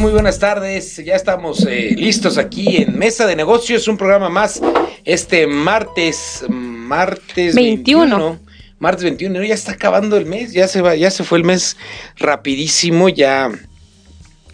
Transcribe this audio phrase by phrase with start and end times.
[0.00, 4.62] Muy buenas tardes, ya estamos eh, listos aquí en Mesa de Negocios, un programa más
[5.04, 8.38] este martes, martes 21.
[8.78, 11.76] martes 21, ya está acabando el mes, ya se va, ya se fue el mes
[12.16, 13.50] rapidísimo, ya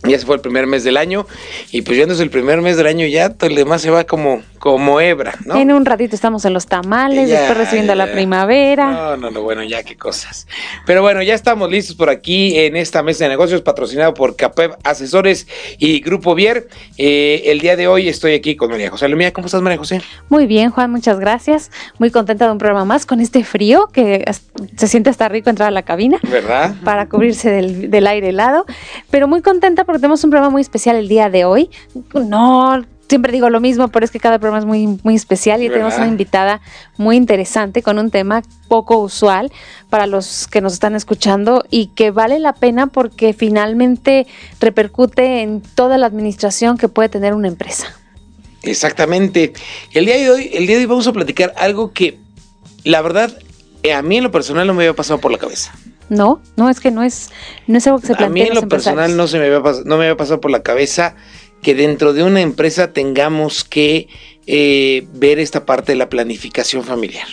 [0.08, 1.26] ya se fue el primer mes del año
[1.70, 4.42] y pues es el primer mes del año ya todo el demás se va como
[4.66, 5.56] como hebra, ¿no?
[5.56, 8.90] En un ratito estamos en los tamales, después recibiendo la primavera.
[8.90, 10.48] No, no, no, bueno, ya qué cosas.
[10.86, 14.72] Pero bueno, ya estamos listos por aquí en esta mesa de negocios patrocinado por CAPEB
[14.82, 15.46] Asesores
[15.78, 16.68] y Grupo Vier.
[16.98, 19.32] Eh, el día de hoy estoy aquí con María José Lumía.
[19.32, 20.02] ¿Cómo estás, María José?
[20.28, 21.70] Muy bien, Juan, muchas gracias.
[21.98, 24.24] Muy contenta de un programa más con este frío que
[24.76, 26.18] se siente hasta rico entrar a la cabina.
[26.28, 26.74] ¿Verdad?
[26.82, 28.66] Para cubrirse del, del aire helado.
[29.10, 31.70] Pero muy contenta porque tenemos un programa muy especial el día de hoy.
[32.14, 35.68] No siempre digo lo mismo, pero es que cada programa es muy, muy especial y
[35.68, 36.60] tenemos una invitada
[36.96, 39.52] muy interesante con un tema poco usual
[39.90, 44.26] para los que nos están escuchando y que vale la pena porque finalmente
[44.60, 47.86] repercute en toda la administración que puede tener una empresa.
[48.62, 49.52] Exactamente.
[49.92, 52.18] El día de hoy, el día de hoy vamos a platicar algo que
[52.82, 53.38] la verdad
[53.82, 55.72] eh, a mí en lo personal no me había pasado por la cabeza.
[56.08, 57.30] No, no es que no es
[57.66, 58.44] no es algo que se plantea.
[58.44, 60.62] A mí en lo personal no se me había no me había pasado por la
[60.62, 61.16] cabeza
[61.62, 64.08] que dentro de una empresa tengamos que
[64.46, 67.26] eh, ver esta parte de la planificación familiar.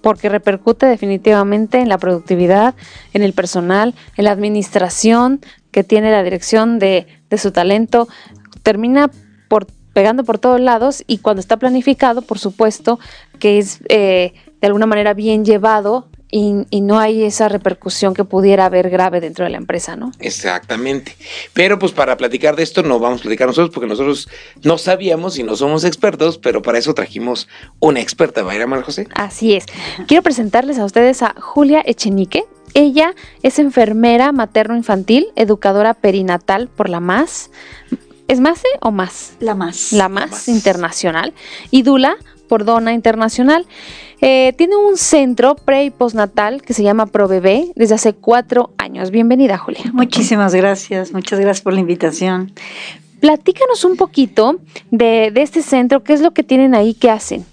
[0.00, 2.74] Porque repercute definitivamente en la productividad,
[3.14, 5.40] en el personal, en la administración
[5.72, 8.06] que tiene la dirección de, su talento.
[8.62, 9.10] Termina
[9.48, 13.00] por pegando por todos lados y cuando está planificado, por supuesto,
[13.40, 18.66] que es eh, de alguna manera bien llevado y, no hay esa repercusión que pudiera
[18.66, 20.10] haber grave dentro de la empresa, ¿no?
[20.18, 21.16] Exactamente.
[21.52, 24.28] Pero pues para platicar de esto no vamos a platicar nosotros porque nosotros
[24.62, 27.48] no sabíamos y no somos expertos, pero para eso trajimos
[27.78, 29.06] una experta, ¿va a ir José?
[29.14, 29.66] Así es.
[30.08, 32.44] Quiero presentarles a ustedes a Julia Echenique.
[32.74, 33.14] Ella
[33.44, 37.50] es enfermera materno-infantil, educadora perinatal por la MAS.
[38.26, 39.34] ¿Es MASE o MAS?
[39.38, 39.92] La MAS.
[39.92, 41.32] La MAS, internacional.
[41.70, 42.16] Y Dula
[42.48, 43.66] por Dona Internacional.
[44.20, 49.10] Eh, tiene un centro pre y postnatal que se llama ProBebé desde hace cuatro años.
[49.10, 49.84] Bienvenida, Julia.
[49.92, 52.52] Muchísimas gracias, muchas gracias por la invitación.
[53.20, 54.58] Platícanos un poquito
[54.90, 57.44] de, de este centro, qué es lo que tienen ahí, qué hacen.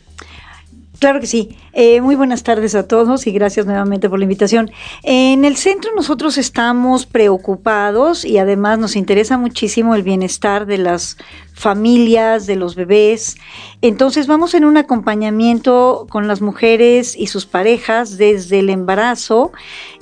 [0.99, 1.57] Claro que sí.
[1.73, 4.71] Eh, muy buenas tardes a todos y gracias nuevamente por la invitación.
[5.03, 11.17] En el centro nosotros estamos preocupados y además nos interesa muchísimo el bienestar de las
[11.53, 13.37] familias, de los bebés.
[13.81, 19.51] Entonces vamos en un acompañamiento con las mujeres y sus parejas desde el embarazo.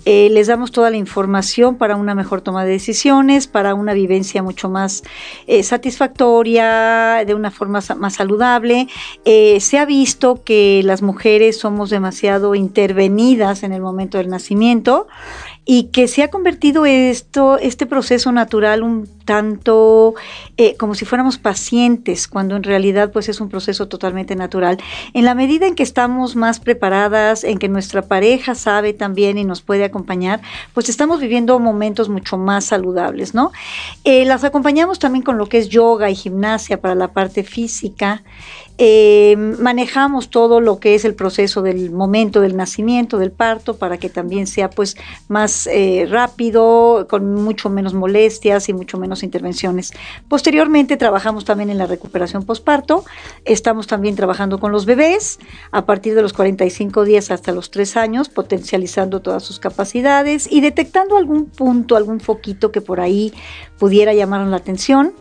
[0.05, 4.41] Eh, les damos toda la información para una mejor toma de decisiones, para una vivencia
[4.41, 5.03] mucho más
[5.45, 8.87] eh, satisfactoria, de una forma más saludable.
[9.25, 15.07] Se ha visto que las mujeres somos demasiado intervenidas en el momento del nacimiento
[15.65, 20.15] y que se ha convertido esto, este proceso natural un tanto
[20.57, 24.79] eh, como si fuéramos pacientes, cuando en realidad pues es un proceso totalmente natural.
[25.13, 29.45] En la medida en que estamos más preparadas, en que nuestra pareja sabe también y
[29.45, 30.41] nos puede acompañar,
[30.73, 33.51] pues estamos viviendo momentos mucho más saludables, ¿no?
[34.03, 38.23] Eh, las acompañamos también con lo que es yoga y gimnasia para la parte física.
[38.81, 43.97] Eh, manejamos todo lo que es el proceso del momento del nacimiento, del parto, para
[43.97, 44.95] que también sea pues
[45.27, 49.91] más eh, rápido, con mucho menos molestias y mucho menos intervenciones.
[50.29, 53.03] Posteriormente trabajamos también en la recuperación postparto,
[53.43, 55.39] estamos también trabajando con los bebés.
[55.71, 60.61] A partir de los 45 días hasta los 3 años, potencializando todas sus capacidades y
[60.61, 63.33] detectando algún punto, algún foquito que por ahí
[63.77, 65.11] pudiera llamar la atención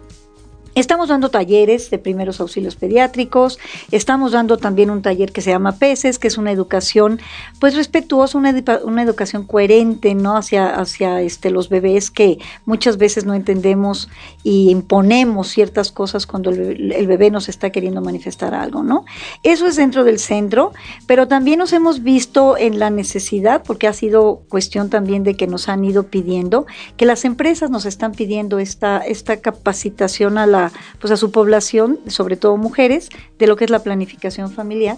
[0.75, 3.59] Estamos dando talleres de primeros auxilios pediátricos,
[3.91, 7.21] estamos dando también un taller que se llama PECES, que es una educación
[7.61, 8.55] pues respetuosa, una,
[8.85, 10.37] una educación coherente, ¿no?
[10.37, 14.09] Hacia, hacia este, los bebés que muchas veces no entendemos
[14.43, 19.05] y imponemos ciertas cosas cuando el, el, bebé nos está queriendo manifestar algo, ¿no?
[19.43, 20.73] Eso es dentro del centro,
[21.07, 25.47] pero también nos hemos visto en la necesidad, porque ha sido cuestión también de que
[25.47, 26.67] nos han ido pidiendo,
[26.97, 30.58] que las empresas nos están pidiendo esta, esta capacitación a la
[31.01, 33.09] pues a su población, sobre todo mujeres,
[33.39, 34.97] de lo que es la planificación familiar,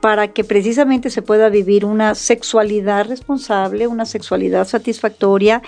[0.00, 5.62] para que precisamente se pueda vivir una sexualidad responsable, una sexualidad satisfactoria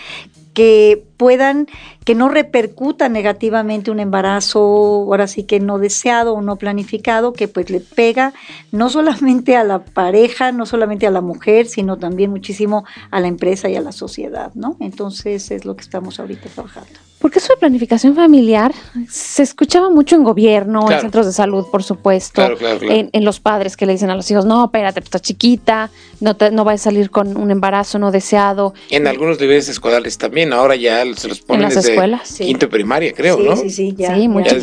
[0.54, 1.68] que puedan,
[2.04, 7.46] que no repercuta negativamente un embarazo, ahora sí que no deseado o no planificado, que
[7.46, 8.34] pues le pega
[8.72, 13.28] no solamente a la pareja, no solamente a la mujer, sino también muchísimo a la
[13.28, 14.76] empresa y a la sociedad, ¿no?
[14.80, 16.98] Entonces es lo que estamos ahorita trabajando.
[17.22, 18.72] Porque eso de planificación familiar
[19.08, 22.42] se escuchaba mucho en gobierno, en centros de salud, por supuesto,
[22.80, 25.88] en, los padres que le dicen a los hijos, no, espérate, pues, estás chiquita,
[26.18, 28.74] no, te, no vas a salir con un embarazo no deseado.
[28.90, 32.68] En algunos niveles escolares también, ahora ya se los ponen en las desde escuelas, quinto
[32.68, 33.56] primaria, creo, ¿no?
[33.56, 34.14] Sí, sí, ya.
[34.14, 34.58] Sí, muy ya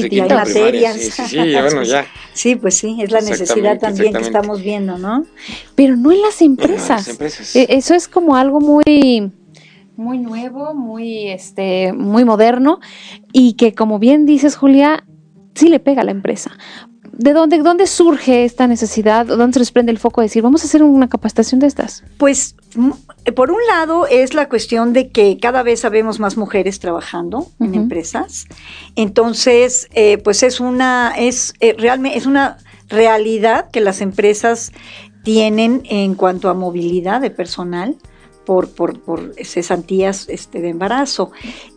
[0.46, 2.06] Sí, sí, sí, bueno, ya.
[2.34, 5.26] Sí, pues sí, es la necesidad también que estamos viendo, ¿no?
[5.76, 6.90] Pero no en las empresas.
[6.90, 7.56] En las empresas.
[7.56, 9.32] E, eso es como algo muy
[10.00, 12.80] muy nuevo, muy, este, muy moderno
[13.34, 15.04] y que como bien dices, Julia,
[15.56, 16.58] sí le pega a la empresa.
[17.20, 19.26] ¿De dónde, dónde surge esta necesidad?
[19.26, 22.02] ¿Dónde se les prende el foco de decir, vamos a hacer una capacitación de estas?
[22.18, 22.56] Pues,
[23.36, 27.76] por un lado, es la cuestión de que cada vez sabemos más mujeres trabajando en
[27.76, 28.46] empresas.
[28.96, 32.56] Entonces, eh, pues es una, es eh, realmente, es una
[32.88, 34.72] realidad que las empresas
[35.22, 37.98] tienen en cuanto a movilidad de personal
[38.46, 41.32] por, por, por cesantías este, de embarazo.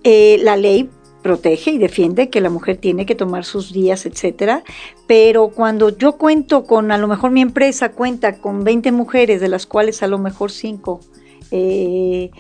[0.05, 0.89] Eh, la ley
[1.23, 4.65] protege y defiende que la mujer tiene que tomar sus días, etcétera,
[5.07, 9.49] pero cuando yo cuento con, a lo mejor mi empresa cuenta con 20 mujeres, de
[9.49, 11.01] las cuales a lo mejor 5
[11.53, 12.31] eh,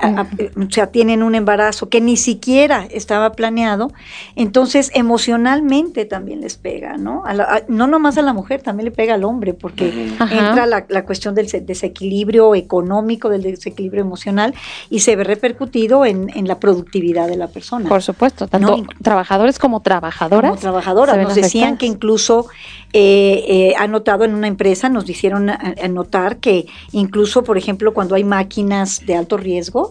[0.00, 3.92] o sea, tienen un embarazo que ni siquiera estaba planeado,
[4.36, 7.22] entonces emocionalmente también les pega, ¿no?
[7.68, 11.46] no nomás a la mujer, también le pega al hombre, porque entra la, cuestión del
[11.46, 14.54] desequilibrio económico, del desequilibrio emocional,
[14.90, 17.88] y se ve repercutido en, la productividad de la persona.
[17.88, 20.50] Por supuesto, tanto trabajadores como trabajadoras.
[20.50, 22.46] Como trabajadoras, nos decían que incluso
[22.92, 25.50] eh, eh, ha notado en una empresa, nos hicieron
[25.90, 29.81] notar que incluso, por ejemplo, cuando hay máquinas de alto riesgo,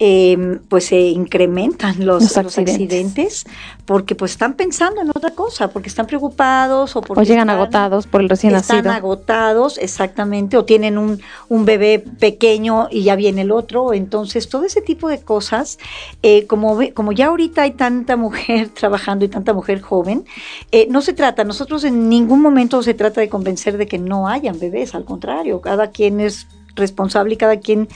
[0.00, 3.44] eh, pues se incrementan los, accidentes.
[3.84, 8.20] porque pues están pensando en otra cosa, porque están preocupados o porque llegan agotados por
[8.20, 8.78] el recién nacido.
[8.78, 14.48] Están agotados, exactamente, o tienen un, un, bebé pequeño y ya viene el otro, entonces
[14.48, 15.78] todo ese tipo de cosas,
[16.22, 20.24] eh, como, como ya ahorita hay tanta mujer trabajando y tanta mujer joven,
[20.72, 24.26] eh, no se trata, nosotros en ningún momento se trata de convencer de que no
[24.26, 27.88] hayan bebés, al contrario, cada quien es responsable y cada quien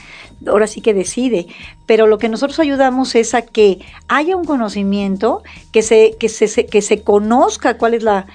[0.47, 1.47] ahora sí que decide.
[1.85, 6.65] Pero lo que nosotros ayudamos es a que haya un conocimiento, que se, que se,
[6.65, 8.27] que se conozca cuál es la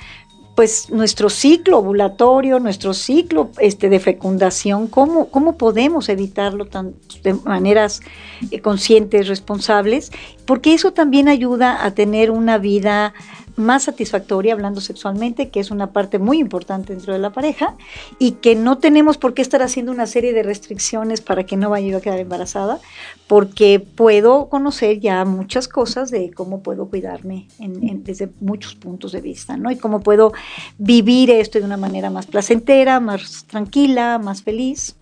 [0.55, 7.35] pues nuestro ciclo ovulatorio, nuestro ciclo este, de fecundación, cómo, cómo podemos evitarlo tan, de
[7.35, 8.03] maneras
[8.51, 10.13] eh, conscientes, responsables,
[10.47, 13.15] porque eso también ayuda a tener una vida
[13.57, 17.77] más satisfactoria hablando sexualmente, que es una parte muy importante dentro de la pareja,
[18.19, 21.71] y que no tenemos por qué estar haciendo una serie de restricciones para que no
[21.71, 22.81] vaya a quedar embarazada,
[23.29, 29.57] porque puedo conocer ya muchas cosas de cómo puedo cuidarme desde muchos puntos de vista,
[29.57, 29.71] ¿no?
[29.71, 30.33] Y cómo puedo
[30.79, 34.97] vivir esto de una manera más placentera, más tranquila, más feliz.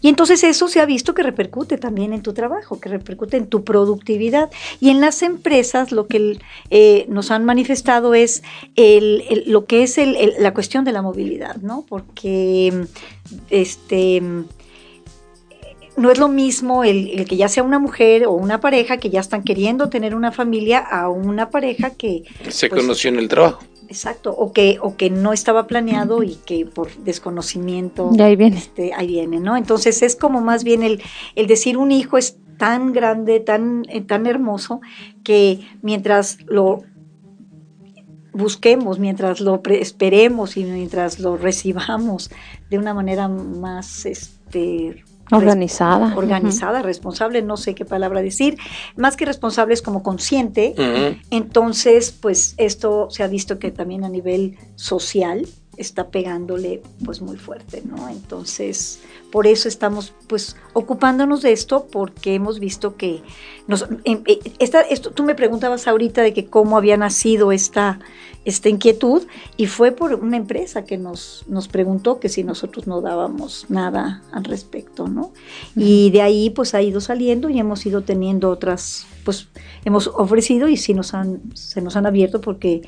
[0.00, 3.46] Y entonces eso se ha visto que repercute también en tu trabajo, que repercute en
[3.46, 4.50] tu productividad.
[4.80, 6.38] Y en las empresas lo que
[6.70, 8.42] eh, nos han manifestado es
[9.46, 9.98] lo que es
[10.38, 11.84] la cuestión de la movilidad, ¿no?
[11.88, 12.86] Porque
[13.50, 14.22] este
[15.96, 19.20] no es lo mismo el, que ya sea una mujer o una pareja que ya
[19.20, 23.64] están queriendo tener una familia a una pareja que se pues, conoció en el trabajo.
[23.88, 28.58] Exacto, o que, o que no estaba planeado y que por desconocimiento ahí viene.
[28.58, 29.56] Este, ahí viene, ¿no?
[29.56, 31.02] Entonces es como más bien el,
[31.34, 34.80] el decir un hijo es tan grande, tan, eh, tan hermoso,
[35.22, 36.82] que mientras lo
[38.32, 42.30] busquemos, mientras lo esperemos y mientras lo recibamos
[42.68, 46.14] de una manera más este, Organizada.
[46.16, 48.58] Organizada, responsable, no sé qué palabra decir.
[48.96, 50.74] Más que responsable es como consciente.
[51.30, 57.36] Entonces, pues esto se ha visto que también a nivel social está pegándole pues muy
[57.36, 58.08] fuerte, ¿no?
[58.08, 63.22] Entonces, por eso estamos pues ocupándonos de esto porque hemos visto que
[63.66, 67.98] nos em, eh, esta, esto tú me preguntabas ahorita de que cómo había nacido esta
[68.46, 69.24] esta inquietud
[69.56, 74.22] y fue por una empresa que nos, nos preguntó que si nosotros no dábamos nada
[74.30, 75.32] al respecto, ¿no?
[75.74, 79.48] Y de ahí pues ha ido saliendo y hemos ido teniendo otras, pues
[79.84, 82.82] hemos ofrecido y sí nos han, se nos han abierto porque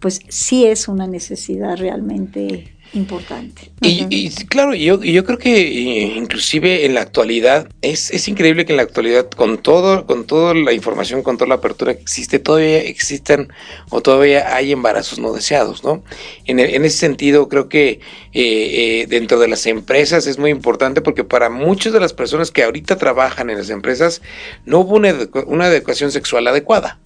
[0.00, 3.72] pues sí es una necesidad realmente importante.
[3.80, 8.72] Y, claro, yo, yo creo que eh, inclusive en la actualidad, es, es increíble que
[8.72, 12.38] en la actualidad, con todo, con toda la información, con toda la apertura que existe,
[12.38, 13.52] todavía existen
[13.90, 16.02] o todavía hay embarazos no deseados, ¿no?
[16.44, 18.00] En, en ese sentido, creo que eh,
[18.32, 22.62] eh, dentro de las empresas es muy importante porque para muchas de las personas que
[22.62, 24.22] ahorita trabajan en las empresas,
[24.64, 25.14] no hubo una,
[25.46, 26.98] una educación sexual adecuada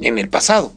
[0.00, 0.72] en el pasado.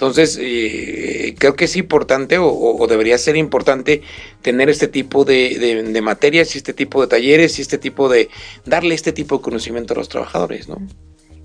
[0.00, 4.00] Entonces, eh, creo que es importante o, debería ser importante
[4.40, 8.30] tener este tipo de, materias y este tipo de talleres y este tipo de,
[8.64, 10.78] darle este tipo de conocimiento a los trabajadores, ¿no?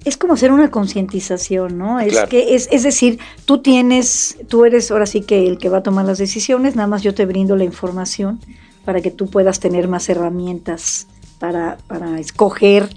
[0.06, 2.00] Es como hacer una concientización, ¿no?
[2.00, 5.80] Es que es, es decir, tú tienes, tú eres ahora sí que el que va
[5.80, 8.40] a tomar las decisiones, nada más yo te brindo la información
[8.86, 11.08] para que tú puedas tener más herramientas
[11.40, 12.88] para, para escoger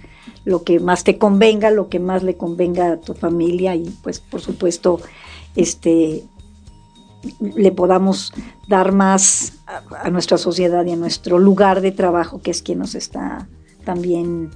[0.44, 4.20] lo que más te convenga, lo que más le convenga a tu familia y pues
[4.20, 5.00] por supuesto
[5.58, 6.22] este,
[7.56, 8.32] le podamos
[8.68, 12.94] dar más a, nuestra sociedad y a nuestro lugar de trabajo, que es quien nos
[12.94, 13.48] está
[13.84, 14.50] también,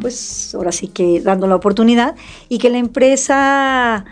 [0.00, 2.14] pues ahora sí que dando la oportunidad,
[2.48, 4.04] y que la empresa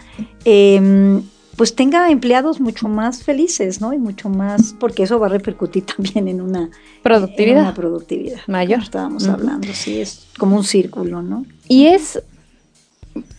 [0.45, 1.23] em,
[1.57, 3.93] pues tenga empleados mucho más felices, ¿no?
[3.93, 6.71] Y mucho más, porque eso va a repercutir también en una
[7.05, 8.83] productividad, productividad mayor.
[8.83, 11.47] Estábamos hablando, sí, es como un círculo, ¿no?
[11.69, 12.21] Y es,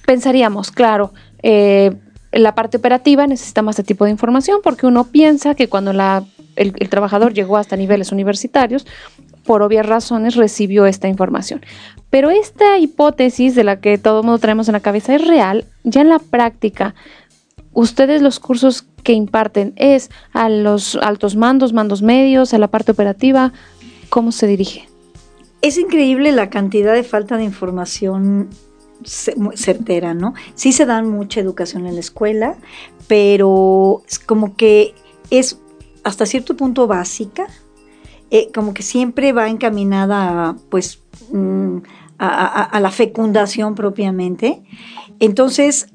[0.06, 1.92] pensaríamos, claro, eh,
[2.34, 6.24] la parte operativa necesita más este tipo de información porque uno piensa que cuando la,
[6.56, 8.86] el, trabajador llegó hasta niveles universitarios,
[9.44, 11.62] por obvias razones recibió esta información.
[12.10, 15.66] Pero esta hipótesis de la que todo el mundo traemos en la cabeza es real,
[15.84, 16.96] ya en la práctica,
[17.74, 22.92] ustedes los cursos que imparten es a los altos mandos, mandos medios, a la parte
[22.92, 23.52] operativa,
[24.10, 24.88] ¿cómo se dirige?
[25.62, 28.50] Es increíble la cantidad de falta de información
[29.06, 30.34] certera, ¿no?
[30.56, 32.56] Sí se dan mucha educación en la escuela,
[33.08, 34.94] pero como que
[35.30, 35.60] es
[36.04, 37.48] hasta cierto punto básica,
[38.32, 41.78] eh, como que siempre va encaminada a, pues, mm,
[42.20, 44.64] a, la fecundación propiamente.
[45.20, 45.88] Entonces,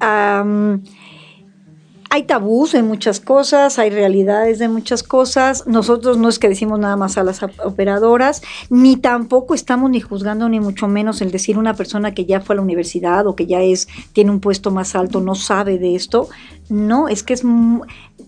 [2.11, 5.67] hay tabús en muchas cosas, hay realidades de muchas cosas.
[5.67, 10.49] Nosotros no es que decimos nada más a las operadoras, ni tampoco estamos ni juzgando
[10.49, 13.45] ni mucho menos el decir una persona que ya fue a la universidad o que
[13.45, 16.29] ya es tiene un puesto más alto no sabe de esto.
[16.69, 17.43] No, es que es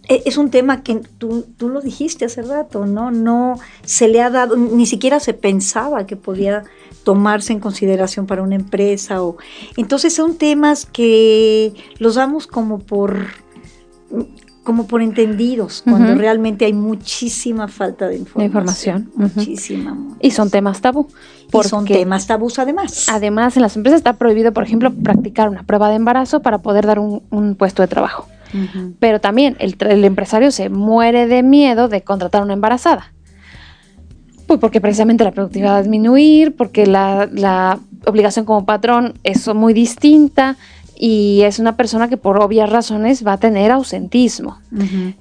[0.07, 3.11] e, es un tema que tú, tú lo dijiste hace rato, ¿no?
[3.11, 6.63] No se le ha dado, ni siquiera se pensaba que podía
[7.03, 9.37] tomarse en consideración para una empresa o
[9.75, 13.27] entonces son temas que los damos como por
[14.63, 19.09] como por entendidos, cuando realmente hay muchísima falta de información.
[19.15, 21.07] Muchísima, Y son temas tabú.
[21.51, 23.07] Y son temas tabús además.
[23.09, 26.85] Además, en las empresas está prohibido, por ejemplo, practicar una prueba de embarazo para poder
[26.85, 28.27] dar un, puesto de trabajo.
[28.99, 33.13] Pero también el, el, empresario se muere de miedo de contratar una embarazada.
[34.45, 39.47] Pues porque precisamente la productividad va a disminuir, porque la, la obligación como patrón es
[39.55, 40.57] muy distinta
[41.03, 44.59] y es una persona que por obvias razones va a tener ausentismo.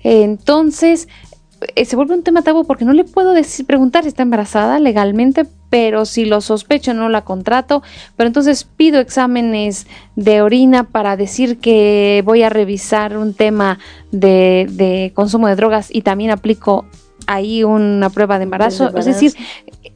[0.05, 1.09] Entonces,
[1.75, 4.79] eh, se vuelve un tema tabú porque no le puedo decir, preguntar si está embarazada
[4.79, 7.83] legalmente, pero si lo sospecho no la contrato,
[8.15, 13.79] pero entonces pido exámenes de orina para decir que voy a revisar un tema
[14.13, 16.85] de, consumo de drogas y también aplico
[17.27, 18.95] ahí una prueba de embarazo.
[18.99, 19.33] Es decir,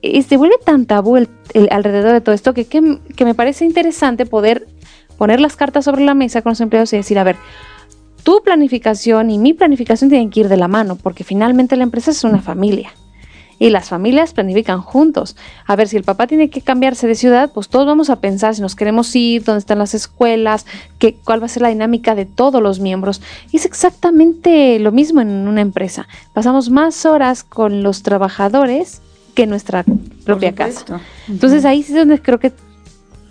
[0.01, 1.29] eh, se vuelve tan tabú el,
[1.71, 4.67] alrededor de todo esto que, que, me parece interesante poder
[5.25, 7.37] poner las cartas sobre la mesa con los empleados y decir, a ver,
[8.25, 12.11] tu planificación y mi planificación tienen que ir de la mano, porque finalmente la empresa
[12.11, 12.93] es una familia.
[13.59, 15.35] Y las familias planifican juntos.
[15.67, 18.55] A ver, si el papá tiene que cambiarse de ciudad, pues todos vamos a pensar
[18.55, 20.67] si nos queremos ir, dónde están las escuelas,
[20.99, 23.23] qué, cuál va a ser la dinámica de todos los miembros.
[23.51, 26.07] Y es exactamente lo mismo en una empresa.
[26.35, 29.01] Pasamos más horas con los trabajadores
[29.35, 29.87] que nuestra
[30.27, 31.01] propia casa.
[31.29, 32.53] Entonces ahí es donde creo que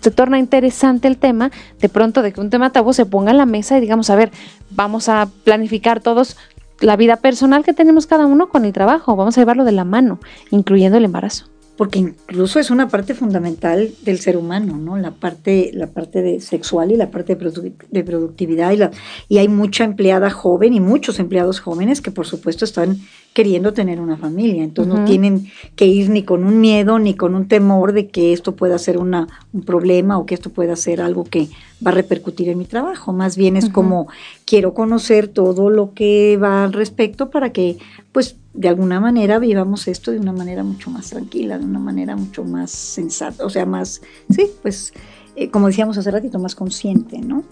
[0.04, 3.38] se torna interesante el tema, de pronto de que un tema tabú se ponga en
[3.38, 4.30] la mesa y digamos, a ver,
[4.68, 6.36] vamos a planificar todos
[6.80, 9.84] la vida personal que tenemos cada uno con el trabajo, vamos a llevarlo de la
[9.84, 10.20] mano,
[10.50, 14.96] incluyendo el embarazo porque incluso es una parte fundamental del ser humano, ¿no?
[14.96, 18.90] La parte, la parte de sexual y la parte de, productividad y, la,
[19.28, 22.98] y hay mucha empleada joven y muchos empleados jóvenes que por supuesto están
[23.32, 27.34] queriendo tener una familia, entonces no tienen que ir ni con un miedo ni con
[27.34, 31.00] un temor de que esto pueda ser una, un problema o que esto pueda ser
[31.00, 31.48] algo que
[31.84, 34.08] va a repercutir en mi trabajo, más bien es como
[34.44, 37.78] quiero conocer todo lo que va al respecto para que
[38.12, 42.16] pues de alguna manera vivamos esto de una manera mucho más tranquila, de una manera
[42.16, 44.00] mucho más sensata, o sea, más,
[44.30, 44.92] sí, pues
[45.36, 47.42] eh, como decíamos hace ratito, más consciente, ¿no?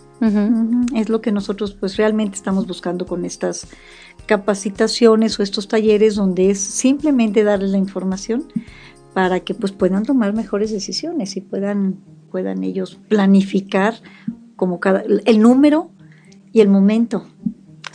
[0.95, 3.67] Es lo que nosotros pues realmente estamos buscando con estas
[4.27, 8.45] capacitaciones o estos talleres donde es simplemente darles la información
[9.15, 11.97] para que pues puedan tomar mejores decisiones y puedan,
[12.33, 13.95] puedan ellos planificar
[14.57, 15.91] como cada, el número
[16.53, 17.27] y el momento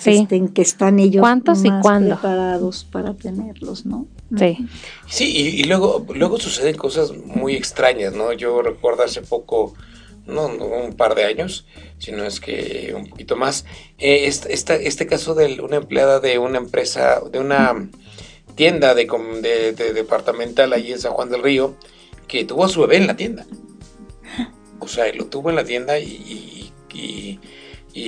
[0.06, 4.06] este, en que están ellos ¿Cuántos más y preparados para tenerlos, ¿no?
[4.38, 4.68] Sí.
[5.08, 8.32] Sí, y, luego, luego suceden cosas muy extrañas, ¿no?
[8.34, 9.74] Yo recuerdo hace poco,
[10.26, 11.66] no, un par de años,
[11.98, 13.66] sino es que un poquito más,
[13.98, 17.90] eh, este, este caso de una empleada de una empresa, de una
[18.56, 21.76] tienda de, de, departamental ahí en San Juan del Río,
[22.28, 23.46] que tuvo a su bebé en la tienda.
[24.88, 27.40] O sea, lo tuvo en la tienda y, y,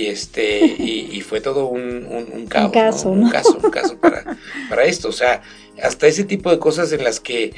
[0.06, 4.24] este y, fue todo un, un, caos, un caso, un caso, un caso para,
[4.70, 5.08] para esto.
[5.08, 5.42] O sea,
[5.82, 7.52] hasta ese tipo de cosas en las que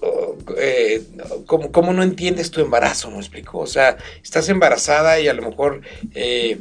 [0.00, 1.02] oh, eh,
[1.44, 3.58] como, no entiendes tu embarazo, ¿me explico?
[3.58, 5.82] O sea, estás embarazada y a lo mejor
[6.14, 6.58] eh,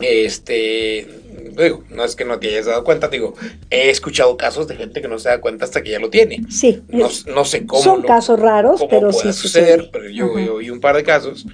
[0.00, 1.20] este
[1.64, 3.34] digo, no es que no te hayas dado cuenta, digo,
[3.70, 6.42] he escuchado casos de gente que no se da cuenta hasta que ya lo tiene.
[6.48, 6.82] Sí.
[6.88, 7.82] No, sé cómo.
[7.82, 11.46] Son casos raros, pero sí suceder, pero yo, oí un par de casos,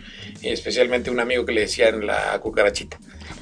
[0.42, 2.98] especialmente un amigo que le decían la cucarachita,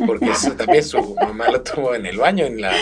[0.06, 2.72] porque también su mamá lo tuvo en el baño, en la,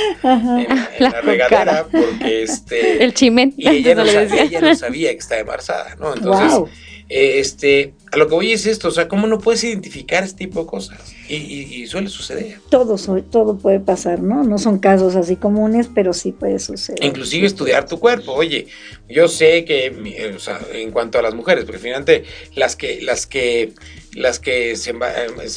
[1.23, 3.02] regadera, porque este...
[3.02, 3.55] El chimen.
[3.57, 6.14] Y ella no, sabía, ella no sabía que estaba embarazada, ¿no?
[6.14, 6.71] Entonces...
[7.14, 10.61] este, a lo que voy es esto, o sea, ¿cómo no puedes identificar este tipo
[10.61, 11.14] de cosas?
[11.28, 12.59] Y, suele suceder.
[12.71, 14.45] Todo, todo puede pasar, ¿no?
[14.45, 17.04] No son casos así comunes, pero sí puede suceder.
[17.04, 18.33] Inclusive estudiar tu cuerpo.
[18.33, 18.66] Oye,
[19.11, 23.02] yo sé que, eh, o sea, en cuanto a las mujeres, porque finalmente las que,
[23.02, 23.73] las que,
[24.14, 24.90] las que se,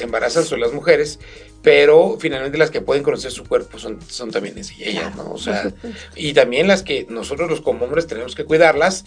[0.03, 1.19] embarazan son las mujeres,
[1.65, 5.31] pero finalmente las que pueden conocer su cuerpo son, son también ellas, ¿no?
[5.31, 5.73] O sea,
[6.15, 9.03] y también las que nosotros los como hombres tenemos que cuidarlas,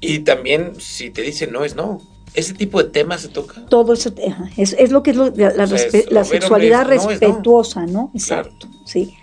[0.00, 2.00] y también si te dicen no es no,
[2.34, 3.64] ¿Ese tipo de temas se toca?
[3.70, 4.12] Todo eso,
[4.58, 8.10] es, es lo que es la, sexualidad respetuosa, ¿no?
[8.14, 9.16] Exacto, sí.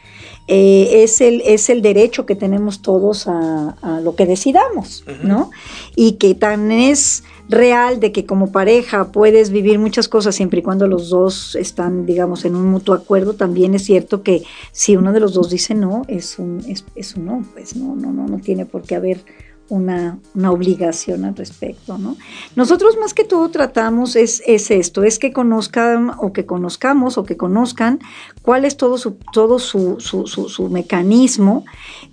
[0.48, 5.52] Eh, es, el, es el derecho que tenemos todos a, lo que decidamos, ¿no?
[5.96, 10.64] Y que tan es real de que como pareja puedes vivir muchas cosas siempre y
[10.64, 15.14] cuando los dos están, digamos, en un mutuo acuerdo, también es cierto que si uno
[15.14, 18.28] de los dos dice no, es un, es, es un no, pues no, no, no,
[18.28, 19.24] no tiene por qué haber
[19.70, 22.18] una, obligación al respecto, ¿no?
[22.56, 27.24] Nosotros más que todo tratamos es, es, esto, es que conozcan o que conozcamos o
[27.24, 28.00] que conozcan
[28.42, 31.66] cuál es todo su, todo su, su, mecanismo,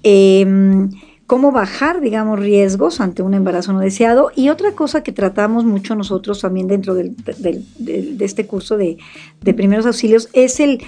[0.03, 0.91] em,
[1.27, 4.31] cómo bajar, digamos, riesgos ante un embarazo no deseado.
[4.35, 8.99] Y otra cosa que tratamos mucho nosotros también dentro del, de este curso de,
[9.41, 10.83] de primeros auxilios es el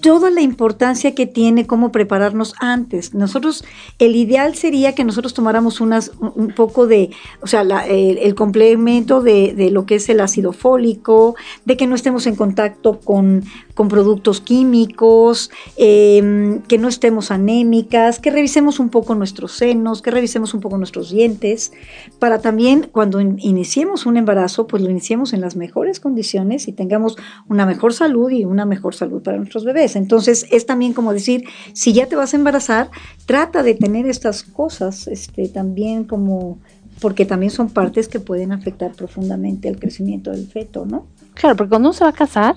[0.00, 3.14] toda la importancia que tiene cómo prepararnos antes.
[3.14, 3.64] Nosotros,
[3.98, 9.54] el ideal sería que nosotros tomáramos unas, un poco de, o sea, el, complemento de,
[9.54, 13.44] de, lo que es el ácido fólico, de que no estemos en contacto con,
[13.78, 20.10] con productos químicos, em, que no estemos anémicas, que revisemos un poco nuestros senos, que
[20.10, 21.70] revisemos un poco nuestros dientes,
[22.18, 27.16] para también cuando iniciemos un embarazo, pues lo iniciemos en las mejores condiciones y tengamos
[27.48, 29.94] una mejor salud y una mejor salud para nuestros bebés.
[29.94, 32.90] Entonces es también como decir, si ya te vas a embarazar,
[33.26, 36.58] trata de tener estas cosas este, también como
[37.00, 41.06] porque también son partes que pueden afectar profundamente el crecimiento del feto, ¿no?
[41.34, 42.56] Claro, porque cuando uno se va a casar,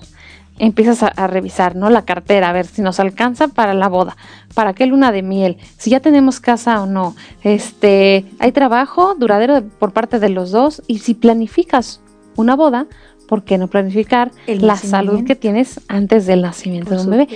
[0.62, 1.90] empiezas a, revisar, ¿no?
[1.90, 4.16] La cartera, a ver si nos alcanza para la boda,
[4.54, 9.64] para qué luna de miel, si ya tenemos casa o no, este, hay trabajo duradero
[9.80, 12.00] por parte de los dos y si planificas
[12.36, 12.86] una boda,
[13.26, 17.28] ¿por qué no planificar la salud que tienes antes del nacimiento de un bebé?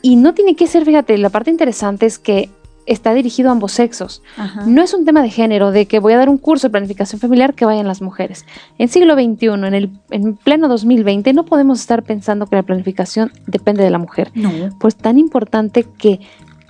[0.00, 2.48] Y no tiene que ser, fíjate, la parte interesante es que
[2.88, 4.22] está dirigido a ambos sexos.
[4.66, 7.20] No es un tema de género, de que voy a dar un curso de planificación
[7.20, 8.46] familiar que vayan las mujeres.
[8.78, 13.30] En siglo XXI, en el en pleno 2020, no podemos estar pensando que la planificación
[13.46, 14.30] depende de la mujer.
[14.34, 14.50] No.
[14.78, 16.20] Pues tan importante que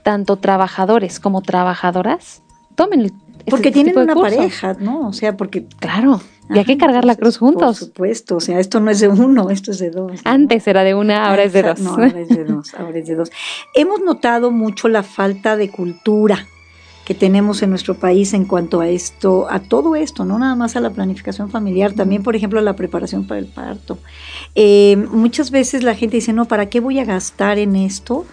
[0.03, 2.43] tanto trabajadores como trabajadoras
[2.75, 3.13] tomen el
[3.49, 5.09] porque tienen una pareja, ¿no?
[5.09, 6.21] O sea, porque claro.
[6.51, 7.79] Y hay que cargar la cruz juntos.
[7.79, 10.21] Por supuesto, o sea, esto no es de uno, esto es de dos.
[10.25, 11.81] Antes era de una, ahora es de dos.
[11.81, 13.31] No, ahora es de dos, ahora es de dos.
[13.75, 16.47] Hemos notado mucho la falta de cultura
[17.09, 20.77] que tenemos en nuestro país en cuanto a esto, a todo esto, no nada más
[20.77, 23.97] a la planificación familiar, también, por ejemplo, a la preparación para el parto.
[24.55, 28.27] Eh, muchas veces la gente dice, no, ¿para qué voy a gastar en esto?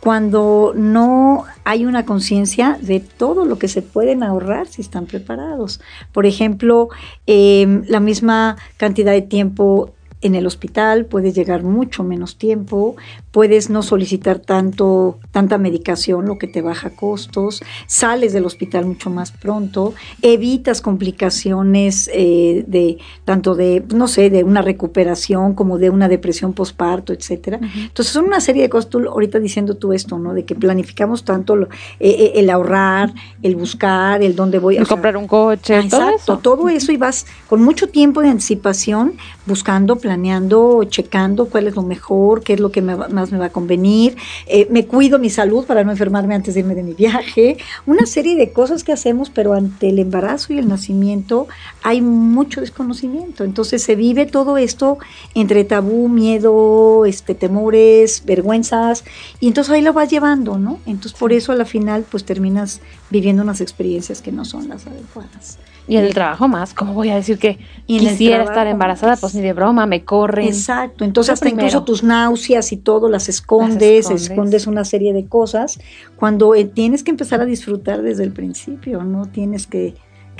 [0.00, 5.80] Cuando no hay una conciencia de todo lo que se pueden ahorrar si están preparados.
[6.12, 6.88] Por ejemplo,
[7.26, 12.96] em, la misma cantidad de tiempo en el hospital, puede llegar mucho menos tiempo,
[13.30, 19.10] puedes no solicitar tanto, tanta medicación, lo que te baja costos, sales del hospital mucho
[19.10, 25.90] más pronto, evitas complicaciones eh, de tanto de, no sé, de una recuperación como de
[25.90, 27.60] una depresión postparto, etcétera.
[27.76, 30.34] Entonces son una serie de cosas, tú ahorita diciendo tú esto, ¿no?
[30.34, 31.68] De que planificamos tanto lo, eh,
[32.00, 33.12] eh, el ahorrar,
[33.42, 34.78] el buscar, el dónde voy.
[34.78, 36.38] a comprar un coche, ah, todo eso.
[36.38, 39.14] todo eso y vas con mucho tiempo de anticipación
[39.46, 43.50] buscando, planeando, checando cuál es lo mejor, qué es lo que más me va a
[43.50, 47.58] convenir, eh, me cuido mi salud para no enfermarme antes de irme de mi viaje,
[47.86, 51.48] una serie de cosas que hacemos, pero ante el embarazo y el nacimiento
[51.82, 53.44] hay mucho desconocimiento.
[53.44, 54.98] Entonces se vive todo esto
[55.34, 59.04] entre tabú, miedo, este, temores, vergüenzas,
[59.40, 60.78] y entonces ahí lo vas llevando, ¿no?
[60.86, 64.86] Entonces por eso a la final pues terminas viviendo unas experiencias que no son las
[64.86, 65.58] adecuadas.
[65.88, 69.16] Y en el trabajo más, ¿cómo voy a decir que quisiera estar embarazada?
[69.16, 70.46] Pues ni de broma, me corren.
[70.46, 74.66] Exacto, entonces hasta incluso tus náuseas y todo las escondes, escondes.
[74.66, 75.80] una serie de cosas,
[76.16, 79.94] cuando eh, tienes que empezar a disfrutar desde el principio, no tienes que,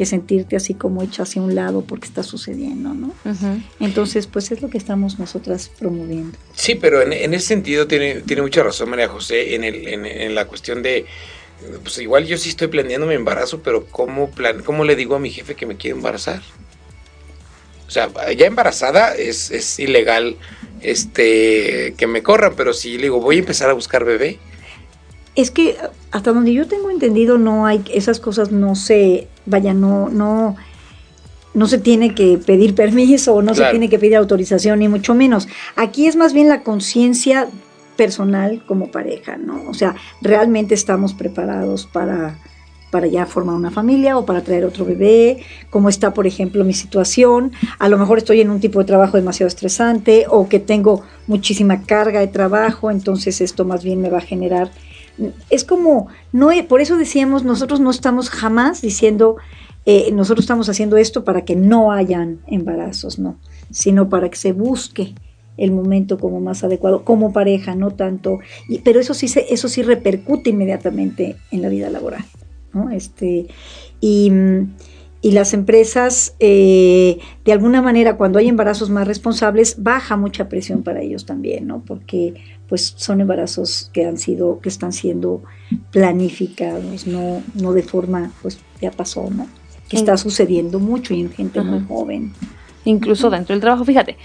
[0.04, 3.12] sentirte así como hecha hacia un lado porque está sucediendo, ¿no?
[3.80, 6.38] Entonces, pues es lo que estamos nosotras promoviendo.
[6.54, 10.44] Sí, pero en, ese sentido tiene, tiene mucha razón María José en, el, en la
[10.44, 11.04] cuestión de
[11.82, 15.18] pues igual yo sí estoy planeando mi embarazo, pero ¿cómo, plan ¿cómo le digo a
[15.18, 16.40] mi jefe que me quiere embarazar?
[17.86, 20.36] O sea, ya embarazada es, es ilegal
[20.82, 24.38] este que me corran, pero si le digo, voy a empezar a buscar bebé.
[25.34, 25.76] Es que
[26.10, 30.56] hasta donde yo tengo entendido no hay esas cosas no se vaya no no
[31.54, 35.48] no se tiene que pedir permiso no se tiene que pedir autorización ni mucho menos.
[35.74, 37.48] Aquí es más bien la conciencia
[37.98, 39.68] personal como pareja, ¿no?
[39.68, 42.38] O sea, realmente estamos preparados para,
[42.92, 46.74] para ya formar una familia o para traer otro bebé, como está, por ejemplo, mi
[46.74, 47.50] situación.
[47.80, 51.82] A lo mejor estoy en un tipo de trabajo demasiado estresante o que tengo muchísima
[51.82, 54.70] carga de trabajo, entonces esto más bien me va a generar...
[55.50, 59.38] Es como, no, por eso decíamos, nosotros no estamos jamás diciendo,
[59.86, 63.40] eh, nosotros estamos haciendo esto para que no hayan embarazos, no,
[63.72, 65.14] sino para que se busque
[65.58, 69.68] el momento como más adecuado, como pareja, no tanto, y, pero eso sí, se, eso
[69.68, 72.24] sí repercute inmediatamente en la vida laboral,
[72.72, 72.88] ¿no?
[72.90, 73.48] Este,
[74.00, 74.32] y,
[75.20, 80.84] y las empresas, eh, de alguna manera, cuando hay embarazos más responsables, baja mucha presión
[80.84, 81.82] para ellos también, ¿no?
[81.84, 82.34] Porque
[82.68, 85.42] pues son embarazos que han sido, que están siendo
[85.90, 89.48] planificados, no, no de forma, pues ya pasó, ¿no?
[89.88, 92.34] Que está sucediendo mucho y en gente muy joven.
[92.84, 94.16] Incluso dentro del trabajo, fíjate,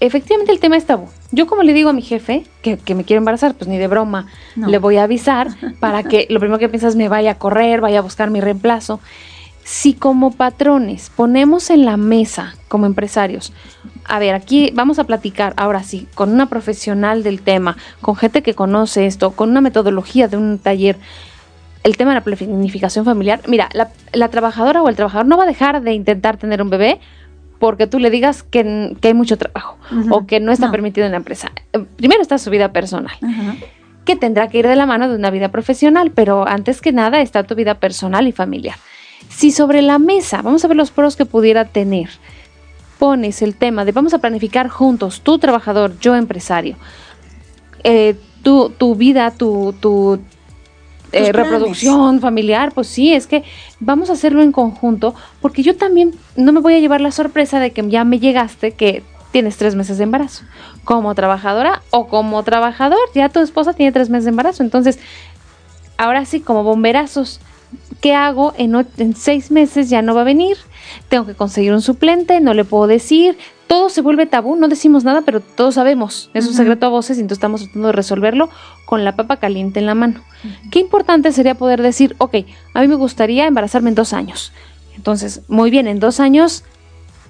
[0.00, 1.08] efectivamente el tema es tabú.
[1.30, 4.26] Yo como le digo a mi jefe que, me quiere embarazar, pues ni de broma
[4.56, 8.00] le voy a avisar para que lo primero que piensas me vaya a correr, vaya
[8.00, 9.00] a buscar mi reemplazo.
[9.62, 13.52] Si como patrones ponemos en la mesa como empresarios,
[14.04, 18.42] a ver, aquí vamos a platicar ahora sí, con una profesional del tema, con gente
[18.42, 20.98] que conoce esto, con una metodología de un taller,
[21.84, 23.68] el tema de la planificación familiar, mira,
[24.12, 27.00] la trabajadora o el trabajador no va a dejar de intentar tener un bebé
[27.60, 29.76] porque tú le digas que, hay mucho trabajo
[30.10, 31.52] o que no está permitido en la empresa.
[31.96, 33.14] Primero está su vida personal.
[34.04, 37.20] que tendrá que ir de la mano de una vida profesional, pero antes que nada
[37.20, 38.76] está tu vida personal y familiar.
[39.28, 42.08] Si sobre la mesa, vamos a ver los pros que pudiera tener,
[42.98, 46.76] pones el tema de vamos a planificar juntos, tú trabajador, yo empresario,
[47.84, 50.18] eh, tu, tu, vida, tu, tu,
[51.12, 53.44] eh, reproducción familiar, pues sí, es que
[53.78, 57.60] vamos a hacerlo en conjunto, porque yo también no me voy a llevar la sorpresa
[57.60, 60.44] de que ya me llegaste que tienes tres meses de embarazo.
[60.84, 64.62] Como trabajadora o como trabajador, ya tu esposa tiene tres meses de embarazo.
[64.62, 64.98] Entonces,
[65.96, 67.40] ahora sí, como bomberazos,
[68.00, 68.54] ¿qué hago?
[68.56, 70.56] En, en seis meses ya no va a venir,
[71.08, 73.36] tengo que conseguir un suplente, no le puedo decir,
[73.70, 77.18] todo se vuelve tabú, no decimos nada, pero todos sabemos, es un secreto a voces
[77.18, 78.50] y entonces estamos tratando de resolverlo
[78.84, 80.24] con la papa caliente en la mano.
[80.72, 82.34] Qué importante sería poder decir, ok,
[82.74, 84.52] a mí me gustaría embarazarme en dos años.
[84.96, 86.64] Entonces, muy bien, en dos años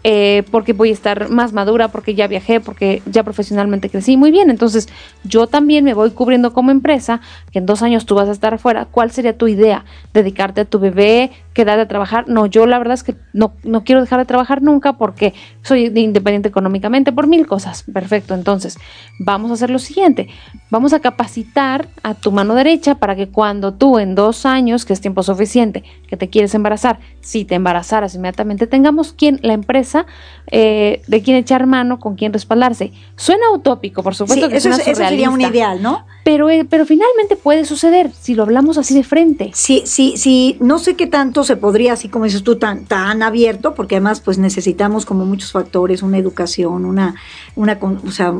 [0.03, 4.17] eh, porque voy a estar más madura, porque ya viajé, porque ya profesionalmente crecí.
[4.17, 4.89] Muy bien, entonces
[5.25, 7.21] yo también me voy cubriendo como empresa,
[7.53, 8.87] que en dos años tú vas a estar afuera.
[8.87, 9.85] ¿Cuál sería tu idea?
[10.15, 11.31] ¿Dedicarte a tu bebé?
[11.53, 12.29] ¿Quedar a trabajar?
[12.29, 15.87] No, yo la verdad es que no, no quiero dejar de trabajar nunca porque soy
[15.87, 17.83] independiente económicamente por mil cosas.
[17.83, 18.79] Perfecto, entonces
[19.19, 20.29] vamos a hacer lo siguiente.
[20.71, 24.93] Vamos a capacitar a tu mano derecha para que cuando tú en dos años, que
[24.93, 29.90] es tiempo suficiente, que te quieres embarazar, si te embarazaras inmediatamente, tengamos quien la empresa
[29.91, 30.07] fuerza
[30.51, 32.93] eh, de quién echar mano, con quién respaldarse.
[33.17, 36.05] Suena utópico, por supuesto que eso, eso sería un ideal, ¿no?
[36.25, 39.51] Pero, eh, pero finalmente puede suceder si lo hablamos así de frente.
[39.55, 43.23] Sí, sí, sí, no sé qué tanto se podría, así como dices tú, tan, tan
[43.23, 47.15] abierto, porque además pues necesitamos como muchos factores, una educación, una,
[47.57, 48.35] una, o sea,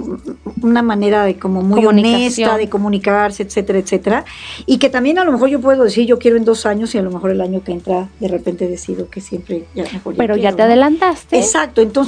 [0.63, 4.25] una manera de como muy honesta de comunicarse, etcétera, etcétera.
[4.67, 6.99] Y que también a lo mejor yo puedo decir, yo quiero en dos años y
[6.99, 10.37] a lo mejor el año que entra de repente decido que siempre ya mejor Pero
[10.37, 11.39] ya, te adelantaste.
[11.39, 12.00] Exacto, entonces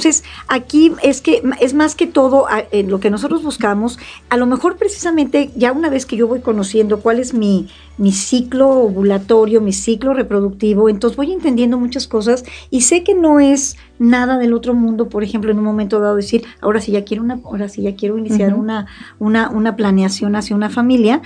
[0.47, 4.77] aquí es que es más que todo en lo que nosotros buscamos, a lo mejor
[4.77, 9.73] precisamente ya una vez que yo voy conociendo cuál es mi, mi ciclo ovulatorio, mi
[9.73, 14.73] ciclo reproductivo, entonces voy entendiendo muchas cosas y sé que no es nada del otro
[14.73, 17.81] mundo, por ejemplo, en un momento dado decir, ahora sí ya quiero una, ahora sí
[17.81, 18.87] ya quiero iniciar una,
[19.19, 21.21] una, una, planeación hacia una familia,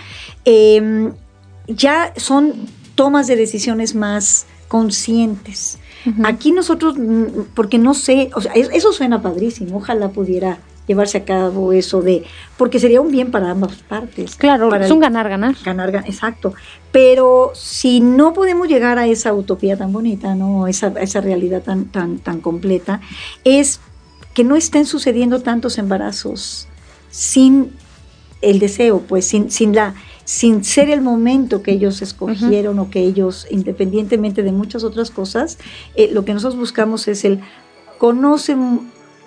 [0.45, 1.13] em,
[1.67, 2.53] ya son
[2.95, 5.79] tomas de decisiones más conscientes.
[6.23, 11.25] Aquí nosotros, mm, porque no sé, o sea, eso suena padrísimo, ojalá pudiera llevarse a
[11.25, 12.23] cabo eso de,
[12.57, 14.35] porque sería un bien para ambas partes.
[14.35, 15.55] Claro, es un ganar-ganar.
[15.63, 16.53] Ganar, ganar, exacto.
[16.91, 20.67] Pero si no podemos llegar a esa utopía tan bonita, ¿no?
[20.67, 23.01] Esa, esa realidad tan, tan, tan completa,
[23.43, 23.81] es
[24.33, 26.67] que no estén sucediendo tantos embarazos
[27.11, 27.71] sin
[28.41, 29.95] el deseo, pues sin, sin la
[30.27, 35.57] sin ser el momento que ellos escogieron o que ellos, independientemente de muchas otras cosas,
[35.95, 37.39] eh, lo que nosotros buscamos es el
[37.97, 38.57] conoce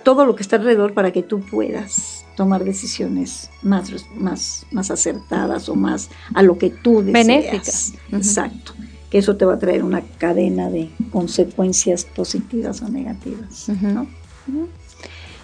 [0.02, 5.70] todo lo que está alrededor para que tú puedas tomar decisiones más, más, más acertadas
[5.70, 7.26] o más a lo que tú deseas.
[7.26, 7.94] Benéficas.
[8.12, 8.74] Exacto.
[9.08, 13.70] Que eso te va a traer una cadena de consecuencias positivas o negativas.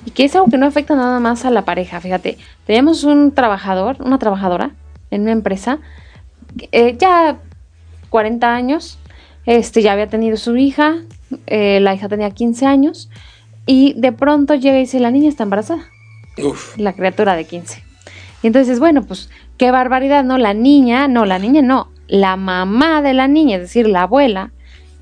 [0.04, 1.98] Y que es algo que no afecta nada más a la pareja.
[2.02, 4.74] Fíjate, tenemos un trabajador, una trabajadora
[5.10, 5.78] en una empresa,
[6.72, 7.38] eh, ya
[8.10, 8.98] 40 años,
[9.44, 10.96] este, ya había tenido su hija,
[11.46, 13.10] eh, la hija tenía 15 años,
[13.66, 15.84] y de pronto llega y dice, la niña está embarazada.
[16.76, 17.82] La criatura de 15.
[18.42, 20.38] Y entonces, bueno, pues qué barbaridad, ¿no?
[20.38, 24.52] La niña, no, la niña no, la mamá de la niña, es decir, la abuela,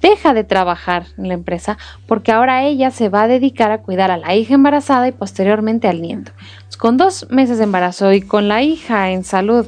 [0.00, 4.10] deja de trabajar en la empresa porque ahora ella se va a dedicar a cuidar
[4.10, 6.32] a la hija embarazada y posteriormente al nieto.
[6.78, 9.66] con dos meses de embarazo y con la hija en salud,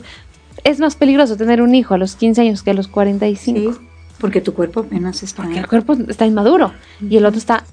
[0.67, 3.73] es más peligroso tener un hijo a los 15 años que a los 45.
[3.73, 3.79] Sí,
[4.19, 5.45] porque tu cuerpo apenas está...
[5.45, 6.73] Porque el cuerpo está inmaduro
[7.09, 7.65] y el otro está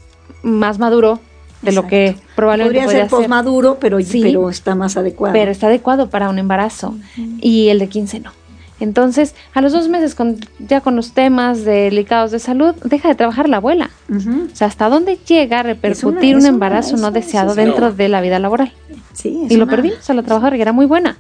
[0.43, 1.19] más maduro
[1.63, 5.33] de lo que probablemente podría, ser posmaduro, pero, pero está más adecuado.
[5.33, 6.95] Pero está adecuado para un embarazo
[7.39, 8.31] y el de 15 no.
[8.79, 13.15] Entonces, a los dos meses, con, ya con los temas delicados de salud, deja de
[13.15, 13.89] trabajar la abuela.
[14.11, 18.39] O sea, ¿hasta dónde llega a repercutir un embarazo no deseado dentro de la vida
[18.39, 18.73] laboral?
[19.13, 21.17] Sí, y lo perdimos a la trabajadora, que era muy buena.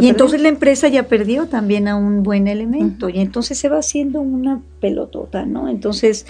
[0.00, 3.78] Y entonces la empresa ya perdió también a un buen elemento, y entonces se va
[3.78, 5.68] haciendo una pelotota, ¿no?
[5.68, 6.26] Entonces,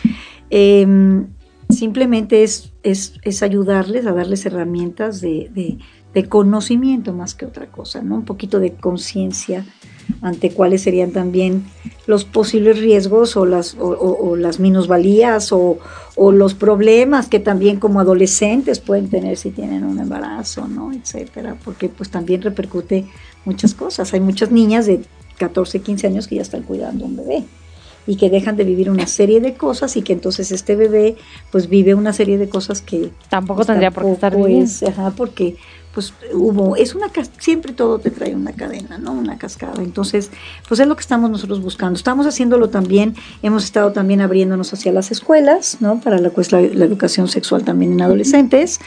[0.50, 0.87] eh,
[1.70, 5.79] simplemente es, es, ayudarles a darles herramientas de,
[6.29, 8.16] conocimiento más que otra cosa, ¿no?
[8.16, 9.64] Un poquito de conciencia
[10.21, 11.64] ante cuáles serían también
[12.07, 15.79] los posibles riesgos o las, o, las minusvalías o,
[16.17, 20.93] los problemas que también como adolescentes pueden tener si tienen un embarazo, ¿no?
[20.93, 23.07] Etcétera, porque pues también repercute
[23.45, 24.12] muchas cosas.
[24.14, 25.01] Hay muchas niñas de
[25.38, 27.45] 14, 15 años que ya están cuidando a un bebé
[28.07, 31.17] y que dejan de vivir una serie de cosas y que entonces este bebé
[31.51, 34.71] pues vive una serie de cosas que tampoco pues, tendría por qué estar viviendo.
[34.88, 35.57] ajá, porque
[35.94, 37.07] pues hubo, es una,
[37.38, 39.12] siempre todo te trae una cadena, ¿no?
[39.12, 39.80] Una cascada.
[39.83, 40.30] Entonces,
[40.66, 41.96] pues es lo que estamos nosotros buscando.
[41.96, 46.00] Estamos haciéndolo también, hemos estado también abriéndonos hacia las escuelas, ¿no?
[46.00, 48.80] Para la, la, educación sexual también en adolescentes.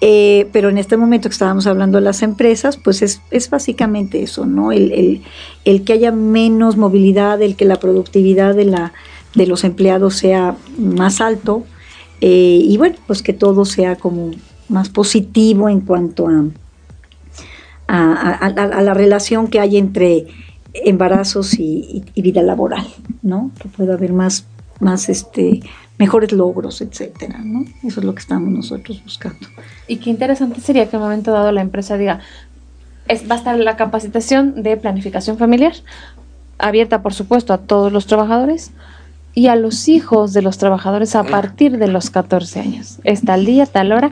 [0.00, 4.22] Eh, pero en este momento que estábamos hablando de las empresas, pues es, es básicamente
[4.22, 4.72] eso, ¿no?
[4.72, 5.22] El, el,
[5.64, 8.92] el que haya menos movilidad, el que la productividad de, la,
[9.34, 11.64] de los empleados sea más alto.
[12.20, 14.32] Eh, y bueno, pues que todo sea como
[14.68, 16.44] más positivo en cuanto a,
[17.88, 20.26] a, la relación que hay entre
[20.74, 22.86] embarazos y, vida laboral,
[23.22, 23.50] ¿no?
[23.60, 24.46] Que pueda haber más,
[24.80, 25.60] más este,
[25.98, 27.64] mejores logros, etcétera, ¿no?
[27.82, 29.48] Eso es lo que estamos nosotros buscando.
[29.86, 32.20] Y qué interesante sería que en un momento dado la empresa diga,
[33.08, 35.72] es, va a estar la capacitación de planificación familiar,
[36.58, 38.72] abierta por supuesto a todos los trabajadores,
[39.38, 42.98] y a los hijos de los trabajadores a partir de los 14 años.
[43.04, 44.10] Está al día, tal hora,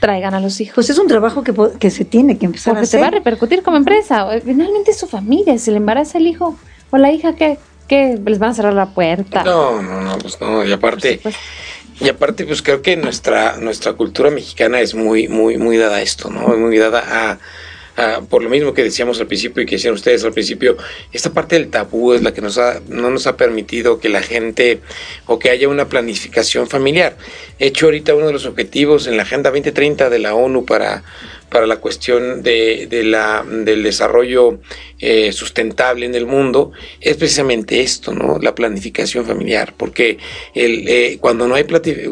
[0.00, 0.74] traigan a los hijos.
[0.74, 2.82] Pues es un trabajo que, que se tiene que empezar a hacer.
[2.82, 4.28] Porque te va a repercutir como empresa.
[4.44, 6.56] Finalmente es su familia, si le embaraza el hijo
[6.90, 7.58] o la hija, que
[8.24, 9.42] les van a cerrar la puerta?
[9.42, 10.64] No, no, no, pues no.
[10.64, 11.20] Y aparte,
[12.00, 16.02] y aparte, pues creo que nuestra, nuestra cultura mexicana es muy, muy, muy dada a
[16.02, 16.46] esto, ¿no?
[16.56, 17.38] Muy dada a
[17.98, 20.78] ah, por lo mismo que decíamos al principio y que decían ustedes al principio,
[21.12, 24.22] esta parte del tabú es la que nos ha, no nos ha permitido que la
[24.22, 24.80] gente
[25.26, 27.16] o que haya una planificación familiar.
[27.58, 31.04] He hecho ahorita uno de los objetivos en la Agenda 2030 de la ONU para
[31.48, 34.60] para la cuestión de, de la, del desarrollo
[34.98, 38.38] eh, sustentable en el mundo es precisamente esto, ¿no?
[38.38, 40.18] La planificación familiar, porque
[40.54, 41.64] el, eh, cuando no hay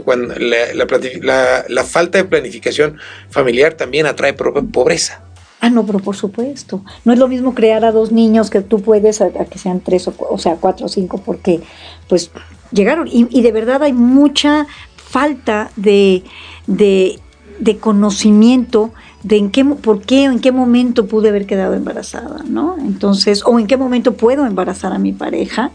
[0.05, 2.99] cuando la, la, la, falta de planificación
[3.31, 5.26] familiar también atrae pobreza.
[5.61, 6.83] Ah, no, pero por supuesto.
[7.05, 10.07] No es lo mismo crear a dos niños que tú puedes a, que sean tres
[10.09, 11.61] o, o sea, cuatro o cinco, porque
[12.09, 12.31] pues
[12.73, 13.09] llegaron.
[13.11, 14.67] Y, de verdad hay mucha
[14.97, 16.25] falta de,
[16.67, 17.19] de,
[17.59, 18.93] de conocimiento
[19.23, 22.77] de en qué, por qué o en qué momento pude haber quedado embarazada, ¿no?
[22.79, 25.73] Entonces, o en qué momento puedo embarazar a mi pareja.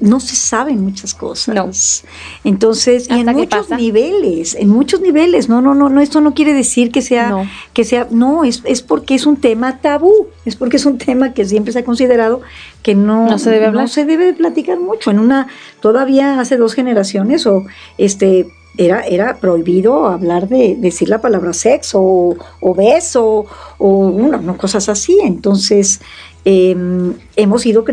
[0.00, 1.54] No se saben muchas cosas.
[1.54, 1.70] No.
[2.44, 5.48] Entonces, y en muchos niveles, en muchos niveles.
[5.48, 7.48] No, no, no, no, esto no quiere decir que sea, no.
[7.72, 11.32] que sea, no, es, es porque es un tema tabú, es porque es un tema
[11.32, 12.42] que siempre se ha considerado
[12.82, 13.84] que no, no se debe hablar.
[13.84, 15.10] No se debe platicar mucho.
[15.10, 15.48] En una,
[15.80, 17.64] todavía hace dos generaciones, o
[17.98, 23.46] este era, era prohibido hablar de decir la palabra sexo o, beso
[23.78, 25.18] o cosas así.
[25.22, 26.00] Entonces,
[26.44, 27.84] em, hemos ido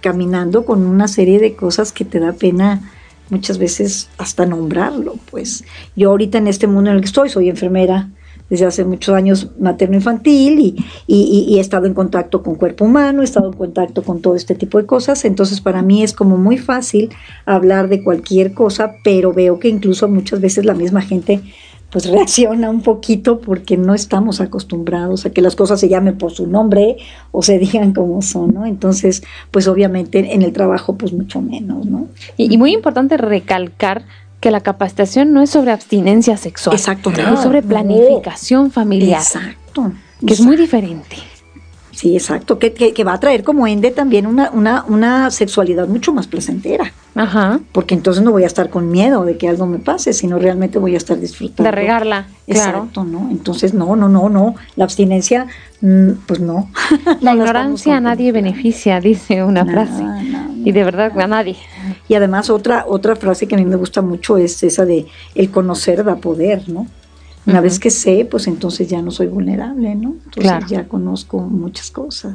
[0.00, 2.90] caminando con una serie de cosas que te da pena
[3.30, 5.16] muchas veces hasta nombrarlo.
[5.30, 5.64] Pues
[5.96, 8.08] yo ahorita en este mundo en el que estoy, soy enfermera
[8.50, 13.24] desde hace muchos años materno-infantil y, y, he estado en contacto con cuerpo humano, he
[13.24, 16.56] estado en contacto con todo este tipo de cosas, entonces para mí es como muy
[16.56, 17.10] fácil
[17.44, 21.42] hablar de cualquier cosa, pero veo que incluso muchas veces la misma gente
[21.90, 26.32] pues reacciona un poquito porque no estamos acostumbrados a que las cosas se llamen por
[26.32, 26.98] su nombre
[27.32, 28.66] o se digan como son, ¿no?
[28.66, 32.08] Entonces, pues obviamente en el trabajo pues mucho menos, ¿no?
[32.36, 34.04] Y, y muy importante recalcar
[34.40, 36.76] que la capacitación no es sobre abstinencia sexual.
[36.76, 37.10] Exacto.
[37.10, 39.20] es sobre planificación familiar.
[39.20, 39.92] Exacto.
[40.24, 41.16] Que es muy diferente.
[41.98, 46.12] Sí, exacto, que, que, va a traer como ende también una, una, una sexualidad mucho
[46.12, 46.92] más placentera.
[47.16, 47.58] Ajá.
[47.72, 50.78] Porque entonces no voy a estar con miedo de que algo me pase, sino realmente
[50.78, 51.64] voy a estar disfrutando.
[51.64, 53.28] De regarla, Exacto, ¿no?
[53.32, 54.54] Entonces, no, no, no, no.
[54.76, 55.48] La abstinencia,
[55.80, 56.70] mm, pues no.
[57.20, 60.04] La ignorancia a nadie beneficia, dice una frase.
[60.64, 61.56] y de verdad a nadie.
[62.06, 65.50] Y además otra, otra frase que a mí me gusta mucho es esa de el
[65.50, 66.86] conocer da poder, ¿no?
[67.48, 70.16] Una vez que sé, pues entonces ya no soy vulnerable, ¿no?
[70.26, 72.34] Entonces ya conozco muchas cosas.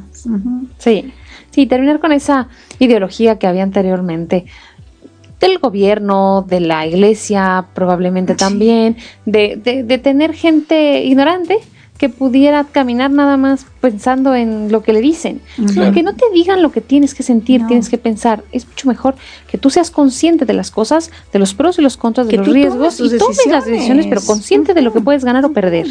[0.78, 1.12] Sí,
[1.50, 2.48] sí, terminar con esa
[2.78, 4.44] ideología que había anteriormente
[5.40, 11.58] del gobierno, de la iglesia, probablemente también, de, de, de tener gente ignorante
[11.98, 15.40] que pudiera caminar nada más pensando en lo que le dicen.
[15.92, 18.42] Que no te digan lo que tienes que sentir, tienes que pensar.
[18.50, 19.14] Es mucho mejor
[19.48, 22.48] que tú seas consciente de las cosas, de los pros y los contras, de los
[22.48, 25.86] riesgos y tomes las decisiones, pero consciente de lo que puedes ganar o perder.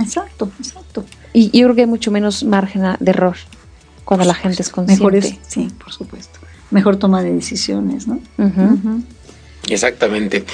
[0.00, 1.04] Exacto, exacto.
[1.32, 3.36] Y yo creo que hay mucho menos margen de error
[4.04, 5.04] cuando la gente es consciente.
[5.04, 6.38] Mejor sí, por supuesto.
[6.70, 8.20] Mejor toma de decisiones, ¿no?
[9.68, 10.44] Exactamente.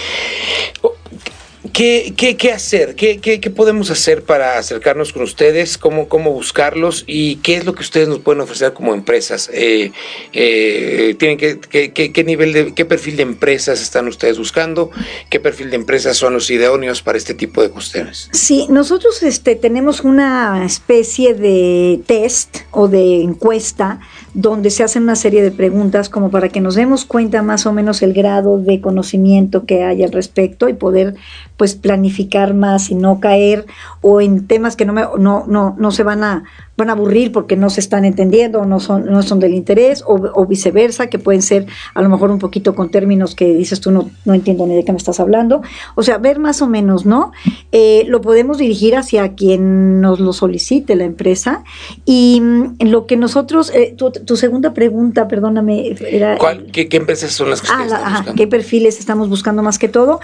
[1.77, 2.95] ¿Qué, qué, qué hacer?
[2.95, 5.77] ¿Qué, ¿Qué, qué, podemos hacer para acercarnos con ustedes?
[5.77, 7.05] ¿Cómo, ¿Cómo buscarlos?
[7.07, 9.51] ¿Y qué es lo que ustedes nos pueden ofrecer como empresas?
[9.53, 9.93] Eh,
[10.33, 14.91] eh, ¿tienen que, qué, nivel ¿Qué perfil de empresas están ustedes buscando?
[15.29, 18.31] ¿Qué perfil de empresas son los idóneos para este tipo de cuestiones?
[18.33, 24.01] Sí, nosotros este, tenemos una especie de test o de encuesta
[24.33, 27.73] donde se hacen una serie de preguntas como para que nos demos cuenta más o
[27.75, 31.17] menos el grado de conocimiento que hay al respecto y poder
[31.57, 33.67] pues planificar más y no caer
[34.01, 36.45] o en temas que no, me, no, no, no se van a,
[36.77, 40.05] van a aburrir porque no se están entendiendo o no son, no son del interés
[40.07, 43.91] o, viceversa, que pueden ser a lo mejor un poquito con términos que dices tú
[43.91, 45.63] no, no entiendo ni de qué me estás hablando.
[45.95, 47.33] O sea, ver más o menos, ¿no?
[47.73, 51.65] Eh, lo podemos dirigir hacia quien nos lo solicite la empresa
[52.05, 56.39] y mm, lo que nosotros, eh, tu, segunda pregunta, perdóname, era...
[56.73, 60.21] qué, empresas son las que ah, ¿Qué perfiles estamos buscando más que todo?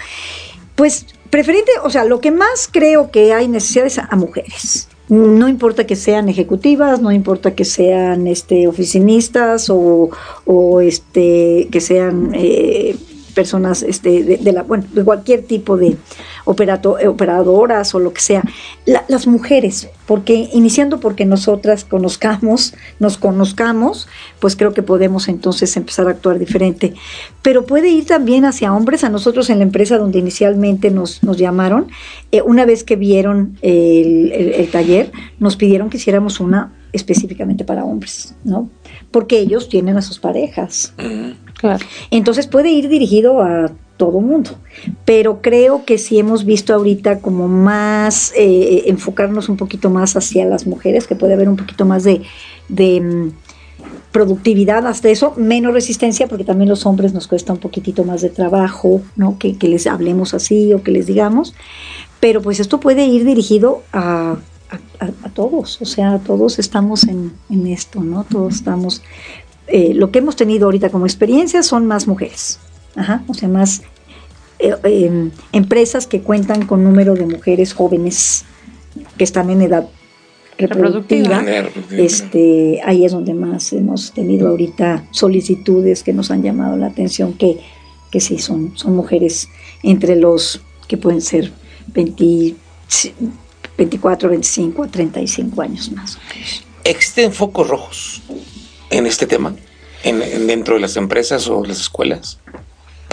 [0.75, 4.87] Pues preferente, o sea, lo que más creo que hay necesidad es a mujeres.
[5.09, 10.09] No importa que sean ejecutivas, no importa que sean este, oficinistas o,
[10.45, 12.95] o este, que sean eh,
[13.33, 15.97] personas este, de, la, bueno, de cualquier tipo de
[16.45, 18.43] operato, operadoras o lo que sea.
[18.85, 24.07] las mujeres, porque iniciando porque nosotras conozcamos, nos conozcamos,
[24.39, 26.93] pues creo que podemos entonces empezar a actuar diferente.
[27.41, 31.87] Pero puede ir también hacia hombres, a nosotros en la empresa donde inicialmente nos, llamaron,
[32.31, 37.83] eh, una vez que vieron el, el taller, nos pidieron que hiciéramos una específicamente para
[37.83, 38.69] hombres, ¿no?
[39.13, 40.93] Porque ellos tienen a sus parejas.
[41.57, 41.85] Claro.
[42.11, 44.51] Entonces puede ir dirigido a todo mundo.
[45.05, 50.45] Pero creo que si hemos visto ahorita como más, eh, enfocarnos un poquito más hacia
[50.45, 52.21] las mujeres, que puede haber un poquito más de,
[52.69, 53.29] mm,
[54.11, 58.29] productividad hasta eso, menos resistencia, porque también los hombres nos cuesta un poquitito más de
[58.29, 59.37] trabajo, ¿no?
[59.39, 61.55] Que, les hablemos así o que les digamos.
[62.19, 64.37] Pero pues esto puede ir dirigido a,
[65.33, 68.23] todos, o sea, todos estamos en, en esto, ¿no?
[68.23, 69.01] Todos estamos
[69.67, 72.59] eh, lo que hemos tenido ahorita como experiencia son más mujeres,
[73.27, 73.81] o sea, más
[74.59, 78.45] eh, em, empresas que cuentan con número de mujeres jóvenes
[79.17, 79.87] que están en edad
[80.57, 81.43] reproductiva.
[81.91, 87.33] Este, ahí es donde más hemos tenido ahorita solicitudes que nos han llamado la atención,
[87.33, 87.59] que,
[88.11, 89.47] que sí, son, son mujeres
[89.81, 91.51] entre los que pueden ser
[93.77, 96.17] 24, 25 a 35 años más.
[96.83, 98.21] ¿Existen focos rojos
[98.89, 99.55] en este tema,
[100.03, 102.39] en, dentro de las empresas o las escuelas?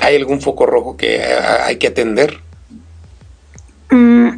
[0.03, 2.41] ¿Hay algún foco rojo que hay que atender?
[3.91, 4.31] Mm,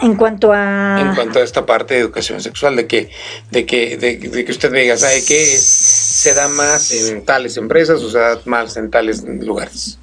[0.00, 1.00] en cuanto a...
[1.00, 3.10] En cuanto a esta parte de educación sexual, de que,
[3.50, 5.44] de que, de, que usted me diga, ¿sabe qué?
[5.44, 9.98] ¿Se da más en tales empresas o se da más en tales lugares?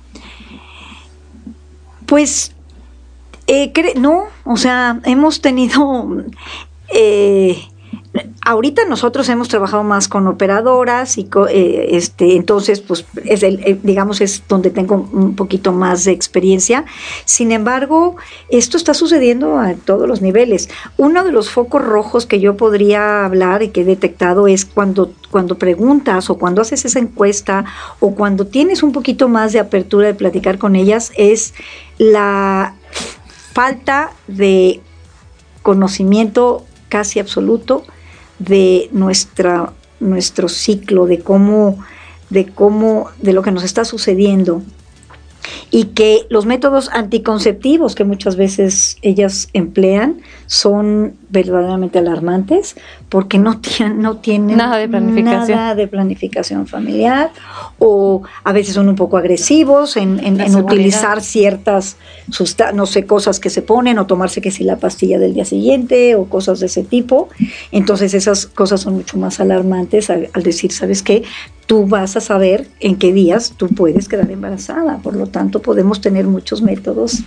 [2.05, 2.52] Pues,
[3.47, 6.23] eh, no, o sea, hemos tenido...
[6.93, 7.57] Eh,
[8.45, 13.79] Ahorita nosotros hemos trabajado más con operadoras y eh, este, entonces, pues, es el, eh,
[13.81, 16.85] digamos, es donde tengo un poquito más de experiencia.
[17.25, 18.15] Sin embargo,
[18.49, 20.69] esto está sucediendo a todos los niveles.
[20.97, 25.11] Uno de los focos rojos que yo podría hablar y que he detectado es cuando,
[25.31, 27.65] cuando preguntas o cuando haces esa encuesta
[27.99, 31.55] o cuando tienes un poquito más de apertura de platicar con ellas, es
[31.97, 32.75] la
[33.53, 34.81] falta de
[35.61, 37.83] conocimiento casi absoluto
[38.39, 41.79] de nuestra, nuestro ciclo, de cómo,
[42.29, 44.61] de cómo, de lo que nos está sucediendo.
[45.71, 52.75] Y que los métodos anticonceptivos que muchas veces ellas emplean son verdaderamente alarmantes
[53.09, 55.57] porque no tienen, no tienen nada, de planificación.
[55.57, 57.31] nada de planificación familiar
[57.79, 60.19] o a veces son un poco agresivos en,
[60.55, 61.97] utilizar ciertas,
[62.73, 66.15] no sé, cosas que se ponen o tomarse que si la pastilla del día siguiente
[66.15, 67.29] o cosas de ese tipo.
[67.71, 71.23] Entonces esas cosas son mucho más alarmantes al, al decir, ¿sabes qué?
[71.65, 74.97] Tú vas a saber en qué días tú puedes quedar embarazada.
[74.97, 77.23] Por lo tanto, podemos tener muchos métodos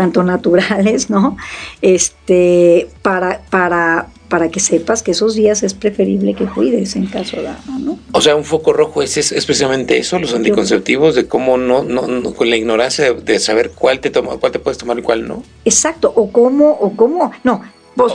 [0.00, 1.36] tanto naturales, ¿no?
[1.82, 7.36] Este, para, para, para que sepas que esos días es preferible que cuides en caso
[7.36, 7.98] de, ¿no?
[8.12, 12.48] O sea, un foco rojo es, especialmente eso, los anticonceptivos, de cómo no, no, con
[12.48, 15.42] la ignorancia de, saber cuál te toma, cuál te puedes tomar y cuál no.
[15.66, 17.60] Exacto, o cómo, o cómo, no,
[17.94, 18.14] pues,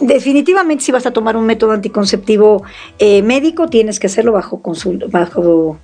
[0.00, 2.62] definitivamente si vas a tomar un método anticonceptivo
[2.98, 4.62] eh, médico, tienes que hacerlo bajo,
[5.10, 5.78] bajo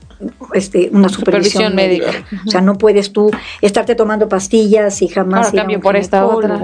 [0.55, 2.11] este, una supervisión, médica.
[2.47, 5.47] O sea, no puedes tú estarte tomando pastillas y jamás.
[5.47, 6.61] Ahora cambio por esta otra.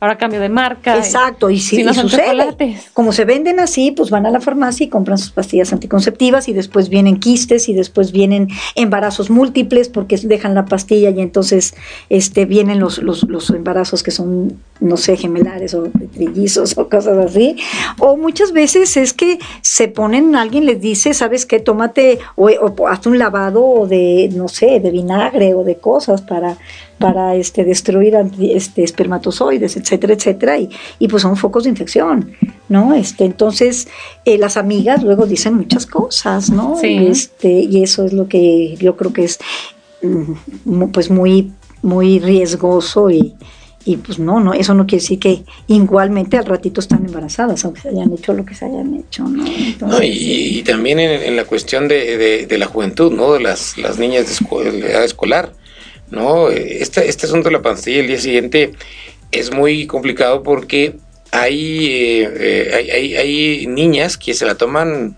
[0.00, 0.96] Ahora cambio de marca.
[0.96, 2.78] Exacto, y, si, sucede.
[2.92, 6.52] Como se venden así, pues van a la farmacia y compran sus pastillas anticonceptivas y
[6.52, 11.74] después vienen quistes y después vienen embarazos múltiples porque dejan la pastilla y entonces
[12.08, 17.18] este, vienen los, los, los embarazos que son, no sé, gemelares o trillizos o cosas
[17.18, 17.56] así.
[17.98, 21.60] O muchas veces es que se ponen, alguien les dice, ¿sabes qué?
[21.60, 22.50] Tómate o
[22.88, 26.56] haz un lavado de, no sé, de vinagre o de cosas para,
[26.98, 32.32] para este, destruir este, espermatozoides, etcétera, etcétera, y, y pues son focos de infección,
[32.68, 32.94] ¿no?
[32.94, 33.88] Este, entonces,
[34.24, 36.76] eh, las amigas luego dicen muchas cosas, ¿no?
[36.82, 39.38] Este, y eso es lo que yo creo que es
[40.02, 41.52] mm, pues muy,
[41.82, 43.34] muy riesgoso y,
[43.84, 47.80] y pues no, no, eso no quiere decir que igualmente al ratito están embarazadas, aunque
[47.80, 49.44] se hayan hecho lo que se hayan hecho, ¿no?
[50.02, 53.32] y, también en, la cuestión de, la juventud, ¿no?
[53.32, 55.54] De las, las niñas de, edad escolar,
[56.10, 56.50] ¿no?
[56.50, 58.72] Este, este asunto de la pastilla el día siguiente
[59.32, 60.96] es muy complicado porque
[61.30, 65.16] hay, eh, eh, hay, hay, hay, niñas que se la toman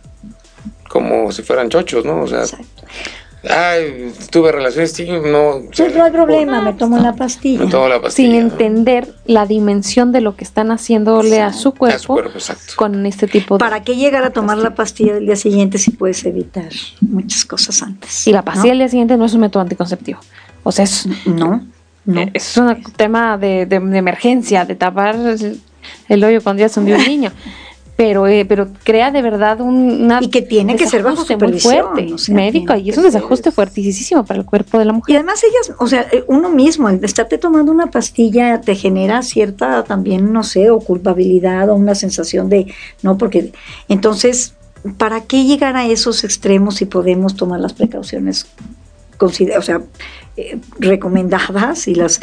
[0.89, 2.23] como si fueran chochos, ¿no?
[2.23, 2.45] O sea,
[3.49, 5.63] Ay, tuve relaciones, sí, no.
[5.77, 7.65] Pues no hay problema, me tomo la pastilla.
[8.11, 12.21] Sin entender la dimensión de lo que están haciéndole a su cuerpo,
[12.77, 13.59] con este tipo de.
[13.59, 16.71] ¿Para qué llegar a tomar la pastilla del día siguiente si puedes evitar
[17.01, 18.27] muchas cosas antes?
[18.29, 20.21] Y la pastilla del día siguiente no es un método anticonceptivo.
[20.63, 21.09] O sea, es.
[21.27, 21.67] No.
[22.05, 22.21] No.
[22.21, 25.17] Eh, es un tema de, de, emergencia, de tapar
[26.09, 27.33] el hoyo cuando ya se hundió un niño.
[27.97, 32.09] pero, eh, pero crea de verdad un y que tiene que ser bajo supervisión muy
[32.09, 35.13] fuerte, médico y es un desajuste fuertísimo para el cuerpo de la mujer.
[35.13, 39.23] Y además ellas o sea eh, uno mismo el estarte tomando una pastilla te genera
[39.23, 42.73] cierta también no sé o culpabilidad o una sensación de
[43.03, 43.53] no porque
[43.89, 44.55] entonces
[44.97, 48.47] para qué llegar a esos extremos si podemos tomar las precauciones
[49.27, 49.81] o sea,
[50.37, 52.21] eh, recomendadas y las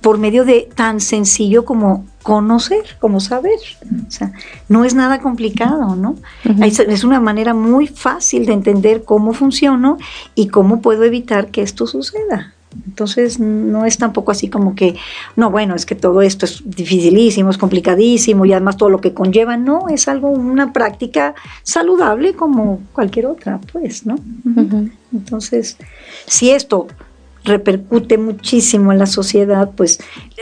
[0.00, 3.58] por medio de tan sencillo como conocer, como saber.
[4.06, 4.32] O sea,
[4.68, 6.16] no es nada complicado, ¿no?
[6.60, 9.98] Es una manera muy fácil de entender cómo funciono
[10.34, 12.53] y cómo puedo evitar que esto suceda.
[12.86, 14.96] Entonces no es tampoco así como que,
[15.36, 19.14] no, bueno, es que todo esto es dificilísimo, es complicadísimo y además todo lo que
[19.14, 24.16] conlleva, no, es algo, una práctica saludable como cualquier otra, pues, ¿no?
[25.12, 25.76] Entonces,
[26.26, 26.88] si esto
[27.44, 30.00] repercute muchísimo en la sociedad, pues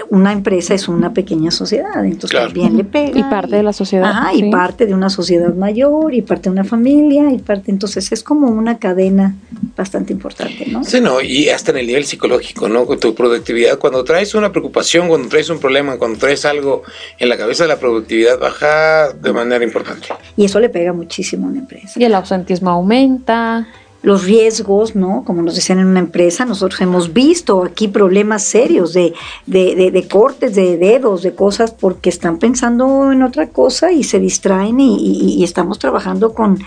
[0.08, 3.18] una empresa es una pequeña sociedad, entonces también le pega.
[3.18, 4.10] Y parte de la sociedad.
[4.10, 8.10] Ajá, y parte de una sociedad mayor, y parte de una familia, y parte, entonces
[8.12, 9.34] es como una cadena
[9.76, 10.84] bastante importante, ¿no?
[10.84, 12.86] Sí, no, y hasta en el nivel psicológico, ¿no?
[12.86, 16.82] Con tu productividad, cuando traes una preocupación, cuando traes un problema, cuando traes algo
[17.18, 20.08] en la cabeza, la productividad baja de manera importante.
[20.36, 21.98] Y eso le pega muchísimo a una empresa.
[21.98, 23.66] Y el ausentismo aumenta
[24.02, 25.22] los riesgos, ¿no?
[25.24, 29.14] Como nos decían en una empresa, nosotros hemos visto aquí problemas serios de,
[29.46, 34.80] de, cortes de dedos, de cosas, porque están pensando en otra cosa y se distraen
[34.80, 36.58] y, estamos trabajando con,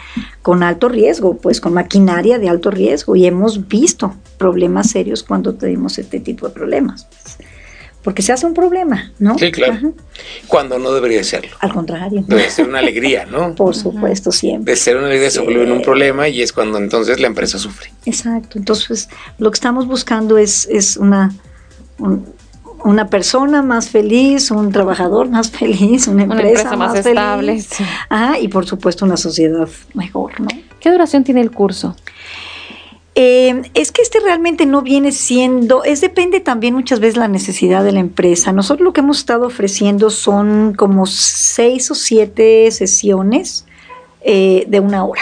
[0.41, 5.53] con alto riesgo, pues con maquinaria de alto riesgo y hemos visto problemas serios cuando
[5.55, 7.07] tenemos este tipo de problemas
[8.05, 9.35] porque se hace un problema, ¿no?
[9.39, 9.93] Sí, claro.
[10.47, 11.55] Cuando no debería serlo.
[11.59, 12.23] Al contrario.
[12.27, 13.55] Debe ser una alegría, ¿no?
[13.55, 14.73] Por supuesto, siempre.
[14.73, 17.91] Debe ser una alegría, se vuelve un problema y es cuando entonces la empresa sufre.
[18.05, 18.59] Exacto.
[18.59, 21.33] Entonces, lo que estamos buscando es, es una,
[22.83, 27.59] una persona más feliz, un trabajador más feliz, una empresa, más, estable.
[28.09, 30.47] Ajá, y por supuesto una sociedad mejor, ¿no?
[30.79, 31.95] ¿Qué duración tiene el curso?
[33.17, 37.83] Eh, es que este realmente no viene siendo, es depende también muchas veces la necesidad
[37.83, 38.51] de la empresa.
[38.51, 43.65] Nosotros lo que hemos estado ofreciendo son como seis o siete sesiones
[44.21, 45.21] eh, de una hora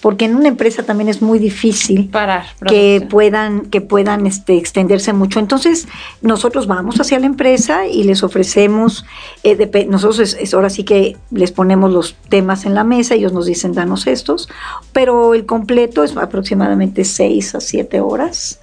[0.00, 5.12] porque en una empresa también es muy difícil Parar, que puedan que puedan este, extenderse
[5.12, 5.38] mucho.
[5.38, 5.88] Entonces
[6.22, 9.04] nosotros vamos hacia la empresa y les ofrecemos,
[9.42, 13.46] eh, nosotros es, ahora sí que les ponemos los temas en la mesa, ellos nos
[13.46, 14.48] dicen danos estos,
[14.92, 18.60] pero el completo es aproximadamente seis a siete horas.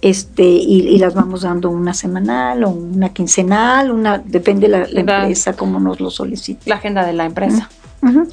[0.00, 5.54] Este, y, las vamos dando una semanal o una quincenal, una depende de la, empresa
[5.54, 6.70] como nos lo solicite.
[6.70, 7.68] La agenda de la empresa.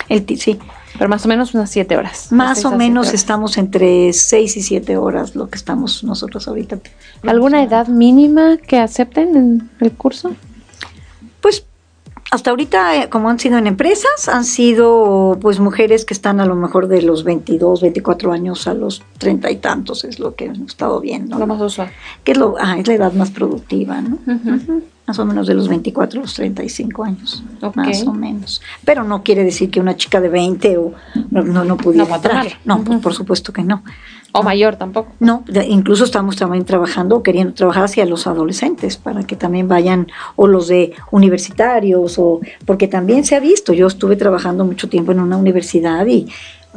[0.10, 0.60] El, sí.
[0.98, 2.32] Pero más o menos unas siete horas.
[2.32, 6.80] Más o menos estamos entre seis y siete horas lo que estamos nosotros ahorita.
[7.24, 10.36] ¿Alguna edad mínima que acepten en el curso?
[11.42, 11.66] Pues
[12.32, 16.46] hasta ahorita, eh, como han sido en empresas, han sido pues mujeres que están a
[16.46, 20.46] lo mejor de los 22, 24 años a los treinta y tantos, es lo que
[20.46, 21.38] hemos estado viendo.
[21.38, 21.92] Lo más usual.
[22.24, 24.18] Que es, lo, ah, es la edad más productiva, ¿no?
[25.08, 27.44] Más o menos de los 24 a los 35 años,
[27.76, 28.62] más o menos.
[28.84, 30.94] Pero no quiere decir que una chica de 20 o
[31.30, 32.48] no, no pudiera no, entrar.
[32.66, 33.84] No, por supuesto que no.
[34.38, 35.14] O mayor tampoco.
[35.22, 40.48] No, incluso estamos también trabajando, queriendo trabajar hacia los adolescentes para que también vayan, o
[40.48, 45.22] los de universitarios, o porque también se ha visto, yo estuve trabajando mucho tiempo en
[45.22, 46.28] una universidad y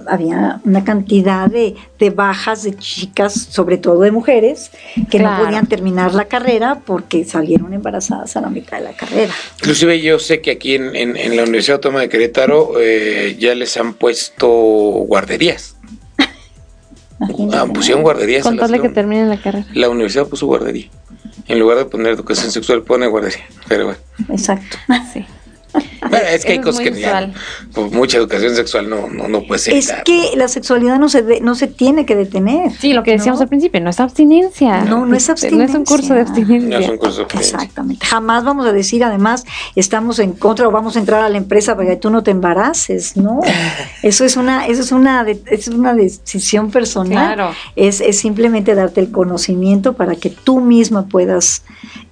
[0.06, 1.76] había una cantidad de,
[2.14, 4.70] bajas de chicas, sobre todo de mujeres,
[5.10, 9.32] que no podían terminar la carrera porque salieron embarazadas a la mitad de la carrera.
[9.58, 13.76] Inclusive yo sé que aquí en, en, la Universidad Autónoma de Querétaro eh, ya les
[13.76, 15.76] han puesto guarderías.
[17.52, 18.44] Ah, pusieron guarderías.
[18.44, 19.66] Contarle que terminen la carrera.
[19.74, 20.88] La universidad puso guardería.
[21.48, 23.44] En lugar de poner educación sexual, pone guardería.
[23.66, 23.98] Pero bueno.
[24.28, 24.76] Exacto.
[25.12, 25.26] Sí.
[26.32, 27.32] es que hay cosas que ya,
[27.74, 29.74] pues, mucha educación sexual no, no, no puede ser.
[29.74, 32.72] Es que la sexualidad no se, no se tiene que detener.
[32.72, 34.82] Sí, lo que decíamos al principio, no es abstinencia.
[34.82, 35.66] No, no es abstinencia.
[35.66, 36.78] No es un curso de abstinencia.
[36.78, 37.56] No es un curso de abstinencia.
[37.58, 38.06] Exactamente.
[38.06, 39.44] Jamás vamos a decir, además,
[39.74, 42.30] estamos en contra o vamos a entrar a la empresa para que tú no te
[42.30, 43.40] embaraces, ¿no?
[44.02, 47.34] Eso es una, eso es una, es una decisión personal.
[47.34, 47.54] Claro.
[47.76, 51.64] Es, es simplemente darte el conocimiento para que tú misma puedas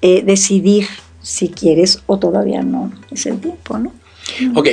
[0.03, 0.89] eh, decidir
[1.27, 3.93] si quieres o todavía no es el tiempo, ¿no?
[4.55, 4.69] Ok,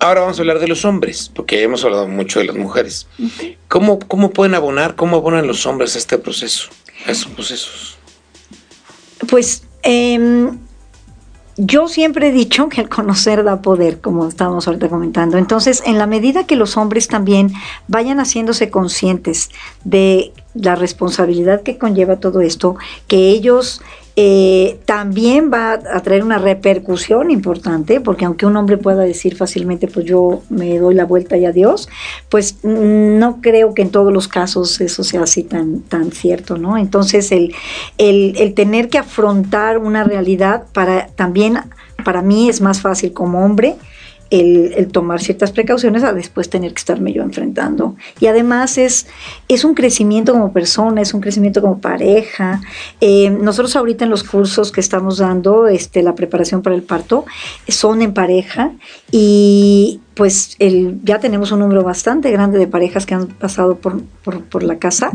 [0.00, 3.06] ahora vamos a hablar de los hombres, porque hemos hablado mucho de las mujeres.
[3.68, 6.70] ¿Cómo, ¿Cómo pueden abonar, cómo abonan los hombres a este proceso,
[7.06, 7.98] a estos procesos?
[9.28, 10.58] Pues em,
[11.58, 15.36] yo siempre he dicho que el conocer da poder, como estábamos ahorita comentando.
[15.36, 17.52] Entonces, en la medida que los hombres también
[17.86, 19.50] vayan haciéndose conscientes
[19.84, 23.80] de la responsabilidad que conlleva todo esto, que ellos
[24.20, 29.86] eh, también va a traer una repercusión importante, porque aunque un hombre pueda decir fácilmente,
[29.86, 31.88] pues yo me doy la vuelta y adiós,
[32.28, 36.58] pues mm, no creo que en todos los casos eso sea así tan, tan cierto,
[36.58, 36.76] ¿no?
[36.76, 37.54] Entonces, el,
[37.96, 41.60] el, el tener que afrontar una realidad para también,
[42.04, 43.76] para mí es más fácil como hombre,
[44.30, 47.96] el, tomar ciertas precauciones a después tener que estarme yo enfrentando.
[48.20, 49.06] Y además es,
[49.48, 52.60] es un crecimiento como persona, es un crecimiento como pareja.
[53.00, 57.24] Eh, nosotros ahorita en los cursos que estamos dando, este, la preparación para el parto,
[57.68, 58.72] son en pareja
[59.10, 64.02] y pues el, ya tenemos un número bastante grande de parejas que han pasado por,
[64.24, 65.12] por, la casa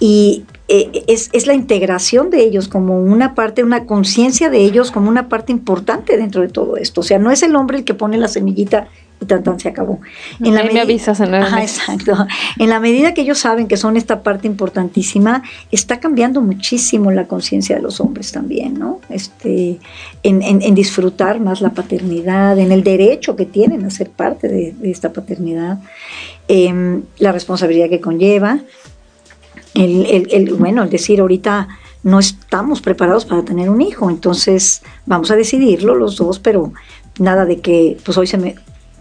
[0.00, 4.90] y eh, es, es, la integración de ellos como una parte, una conciencia de ellos
[4.90, 7.02] como una parte importante dentro de todo esto.
[7.02, 8.88] O sea, no es el hombre el que pone la semillita
[9.20, 10.00] y tan tan se acabó.
[10.42, 12.26] En la me avisas en Ajá, exacto.
[12.58, 17.26] En la medida que ellos saben que son esta parte importantísima, está cambiando muchísimo la
[17.26, 19.00] conciencia de los hombres también, ¿no?
[19.10, 19.78] Este,
[20.22, 24.74] en, en, disfrutar más la paternidad, en el derecho que tienen a ser parte de,
[24.90, 25.78] esta paternidad,
[26.48, 28.60] em, la responsabilidad que conlleva,
[29.74, 31.68] el, el, el, bueno, el decir ahorita
[32.02, 36.72] no estamos preparados para tener un hijo, entonces vamos a decidirlo los dos, pero
[37.18, 38.54] nada de que pues hoy se me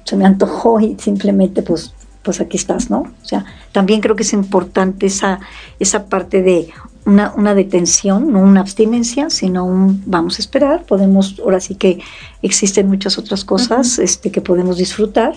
[0.09, 1.93] se me antojó y simplemente pues,
[2.23, 3.01] pues aquí estás, ¿no?
[3.01, 5.39] O sea, también creo que es importante esa,
[5.79, 6.69] esa parte de
[7.05, 11.99] una, una detención, no una abstinencia, sino un vamos a esperar, podemos, ahora sí que
[12.41, 15.35] existen muchas otras cosas este, que podemos disfrutar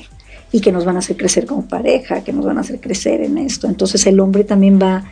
[0.50, 3.20] y que nos van a hacer crecer como pareja, que nos van a hacer crecer
[3.20, 3.66] en esto.
[3.66, 5.04] Entonces el hombre también va,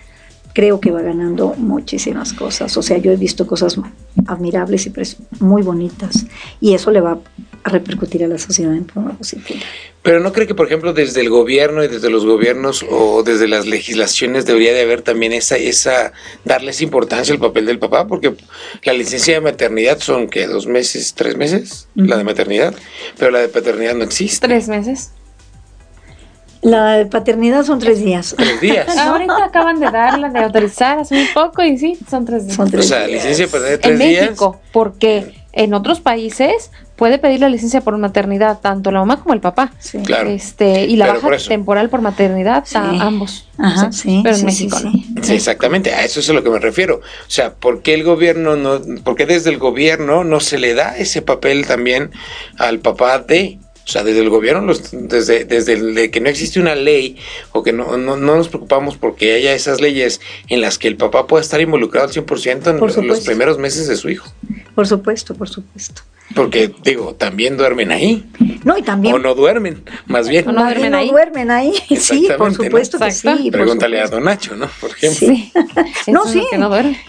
[0.53, 2.77] creo que va ganando muchísimas cosas.
[2.77, 3.77] O sea, yo he visto cosas
[4.27, 4.93] admirables y
[5.41, 6.27] muy bonitas
[6.61, 7.19] y eso le va
[7.63, 9.61] a repercutir a la sociedad en forma positiva.
[10.03, 13.47] Pero no cree que, por ejemplo, desde el gobierno y desde los gobiernos o desde
[13.49, 16.13] las legislaciones debería de haber también esa, esa,
[16.45, 18.35] darles importancia al papel del papá, porque
[18.83, 22.75] la licencia de maternidad son que dos meses, tres meses, la de maternidad,
[23.19, 24.47] pero la de paternidad no existe.
[24.47, 25.11] Tres meses.
[26.63, 28.35] La de paternidad son tres días.
[28.37, 28.97] Tres días.
[28.99, 32.59] Ahorita acaban de darla, de autorizar hace muy poco y sí, son tres días.
[32.59, 34.13] o sea, licencia de paternidad tres días.
[34.13, 39.23] En México, porque en otros países puede pedir la licencia por maternidad tanto la mamá
[39.23, 39.73] como el papá.
[39.79, 40.01] Sí.
[40.01, 40.29] Claro.
[40.29, 43.49] Este, y la baja temporal por maternidad a ambos.
[43.57, 44.21] Ajá, sí.
[44.23, 44.77] Pero en México
[45.23, 46.97] Sí, exactamente, a eso es a lo que me refiero.
[46.97, 50.75] O sea, ¿por qué el gobierno no, por qué desde el gobierno no se le
[50.75, 52.11] da ese papel también
[52.59, 53.59] al papá de
[53.91, 57.17] o sea, desde el gobierno, desde, desde que no existe una ley
[57.51, 61.27] o que no, no, nos preocupamos porque haya esas leyes en las que el papá
[61.27, 64.33] pueda estar involucrado al 100% en los primeros meses de su hijo.
[64.77, 66.03] Por supuesto, por supuesto.
[66.35, 68.25] Porque, digo, también duermen ahí.
[68.65, 69.15] No, y también.
[69.15, 70.49] O no duermen, más bien.
[70.49, 71.07] O no duermen ahí.
[71.07, 73.51] No duermen ahí, sí, por supuesto que sí.
[73.51, 74.69] Pregúntale a Don Nacho, ¿no?
[74.81, 75.27] Por ejemplo.
[75.27, 75.53] Sí.
[76.13, 76.47] no, sí.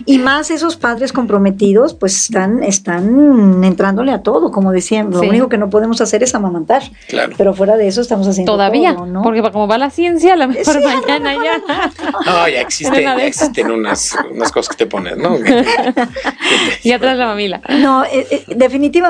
[0.05, 5.11] y más esos padres comprometidos, pues están, están entrándole a todo, como decían.
[5.11, 6.83] Lo único que no podemos hacer es amamantar.
[7.07, 7.33] Claro.
[7.37, 9.21] Pero fuera de eso estamos haciendo Todavía, todo, ¿no?
[9.21, 11.91] porque como va la ciencia, a lo mejor mañana ya.
[12.25, 15.37] No, ya existen, ya existen unas, unas cosas que te pones, ¿no?
[16.83, 17.61] y atrás la mamila.
[17.69, 18.43] No, eh, eh,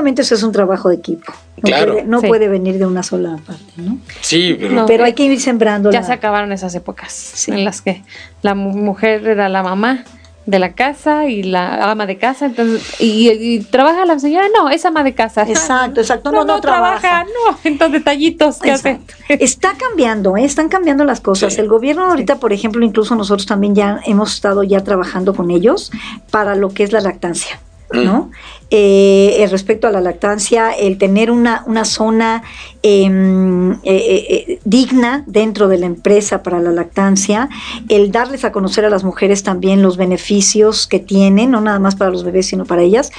[0.02, 1.34] definitivamente eso es un trabajo de equipo.
[1.58, 1.94] No, claro.
[1.94, 4.00] puede, no puede venir de una sola parte, ¿no?
[4.22, 5.92] Sí, pero, pero hay que ir sembrando.
[5.92, 8.04] Ya se acabaron esas épocas en las que
[8.42, 10.04] la mujer era la mamá
[10.48, 14.86] de la casa y la ama de casa, entonces, y, trabaja la señora, no, es
[14.86, 15.44] ama de casa.
[15.44, 17.26] Exacto, exacto, no, no, trabaja.
[17.26, 19.00] no, entonces detallitos que hace.
[19.30, 20.44] Está cambiando, ¿eh?
[20.44, 21.58] están cambiando las cosas.
[21.60, 25.92] El gobierno ahorita, por ejemplo, incluso nosotros también ya hemos estado ya trabajando con ellos
[26.32, 27.60] para lo que es la lactancia.
[27.94, 28.24] ¿No?
[28.24, 28.32] Mm.
[28.74, 32.42] Eh, respecto a la lactancia, el tener una, una zona
[32.82, 37.50] em, eh, eh, digna dentro de la empresa para la lactancia,
[37.90, 41.96] el darles a conocer a las mujeres también los beneficios que tienen, no nada más
[41.98, 43.12] para los bebés, sino para ellas,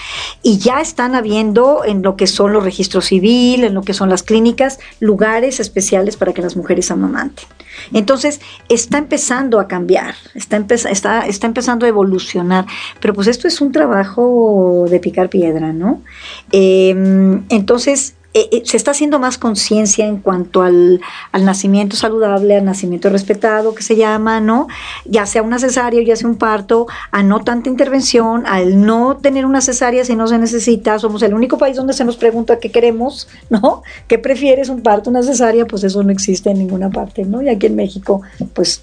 [0.42, 4.08] y ya están habiendo en lo que son los registros civil, en lo que son
[4.08, 7.44] las clínicas, lugares especiales para que las mujeres amamanten.
[7.92, 12.66] Entonces, está empezando a cambiar, está, está, está empezando a evolucionar,
[13.00, 16.02] pero pues esto es un trabajo de picar piedra, ¿no?
[16.50, 21.00] Em, entonces, eh, eh, se está haciendo más conciencia en cuanto al,
[21.32, 24.68] nacimiento saludable, al nacimiento respetado, que se llama, ¿no?
[25.04, 29.44] Ya sea una cesárea, ya sea un parto, a no tanta intervención, al no tener
[29.44, 30.98] una cesárea si no se necesita.
[30.98, 33.82] Somos el único país donde se nos pregunta qué queremos, ¿no?
[34.08, 35.66] ¿Qué prefieres, un parto, una cesárea?
[35.66, 37.42] Pues eso no existe en ninguna parte, ¿no?
[37.42, 38.22] Y aquí en México,
[38.54, 38.82] pues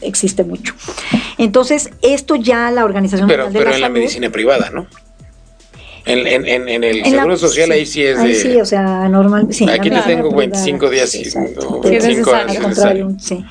[0.00, 0.74] existe mucho.
[1.36, 4.86] Entonces, esto ya la Organización Mundial de pero en la medicina privada, ¿no?
[6.06, 8.34] En, en, en, el Seguro Social ahí sí es de...
[8.34, 9.48] sí, o sea, normal.
[9.50, 11.24] Sí, Aquí te tengo 25 días y
[11.82, 13.14] 25 años.
[13.18, 13.44] Sí.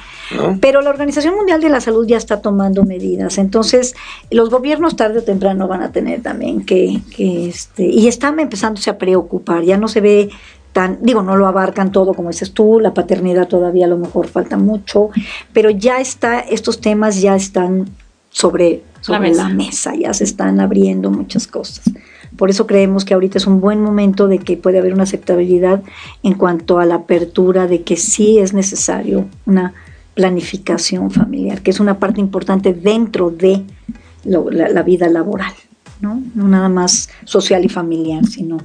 [0.62, 3.38] Pero la Organización Mundial de la Salud ya está tomando medidas.
[3.38, 3.96] Entonces,
[4.30, 8.90] los gobiernos tarde o temprano van a tener también que, que este, y están empezándose
[8.90, 9.64] a preocupar.
[9.64, 10.30] Ya no se ve
[10.74, 14.28] tan, digo, no lo abarcan todo como dices tú, la paternidad todavía a lo mejor
[14.28, 15.10] falta mucho,
[15.54, 17.90] pero ya está, estos temas ya están
[18.32, 21.86] sobre, sobre la mesa, ya se están abriendo muchas cosas.
[22.38, 25.84] Por eso creemos que ahorita es un buen momento de que puede haber una aceptabilidad
[26.24, 29.74] en cuanto a la apertura de que sí es necesario una
[30.14, 33.64] planificación familiar, que es una parte importante dentro de
[34.26, 35.54] la, vida laboral.
[36.02, 36.22] ¿no?
[36.36, 38.58] no nada más social y familiar, sino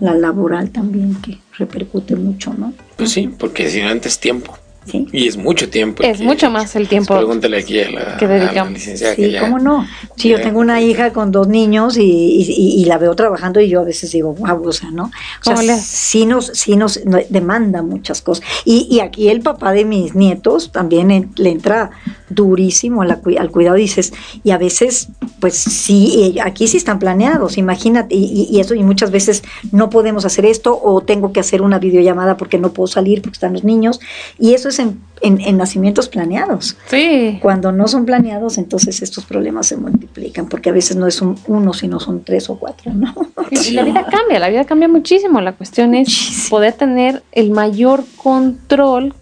[0.00, 2.72] la laboral también, que repercute mucho, ¿no?
[2.96, 4.56] Pues sí, porque si no antes tiempo.
[4.92, 6.02] Y es mucho tiempo.
[6.02, 7.16] Es mucho más el tiempo.
[7.16, 8.80] Pregúntale aquí a la, que dedicamos.
[8.80, 9.86] sí, ¿cómo no?
[10.16, 13.80] Sí, yo tengo una hija con dos niños y, y, la veo trabajando y yo
[13.80, 15.10] a veces digo, wow, o sea, ¿no?
[15.44, 18.44] O sea, sí nos, sí nos demanda muchas cosas.
[18.64, 21.90] Y, y aquí el papá de mis nietos también le entra
[22.28, 24.12] durísimo al, al cuidado, dices,
[24.42, 25.08] y a veces,
[25.40, 30.24] pues sí, aquí sí están planeados, imagínate, y, y, eso, y muchas veces no podemos
[30.24, 33.64] hacer esto, o tengo que hacer una videollamada porque no puedo salir porque están los
[33.64, 34.00] niños,
[34.38, 36.76] y eso es en, en, nacimientos planeados.
[36.86, 37.38] Sí.
[37.40, 41.36] Cuando no son planeados, entonces estos problemas se multiplican, porque a veces no es un
[41.46, 43.14] uno, sino son tres o cuatro, ¿no?
[43.50, 48.04] Y la vida cambia, la vida cambia muchísimo, la cuestión es poder tener el mayor
[48.16, 49.14] control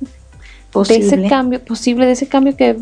[0.82, 2.76] de ese cambio posible, de ese cambio que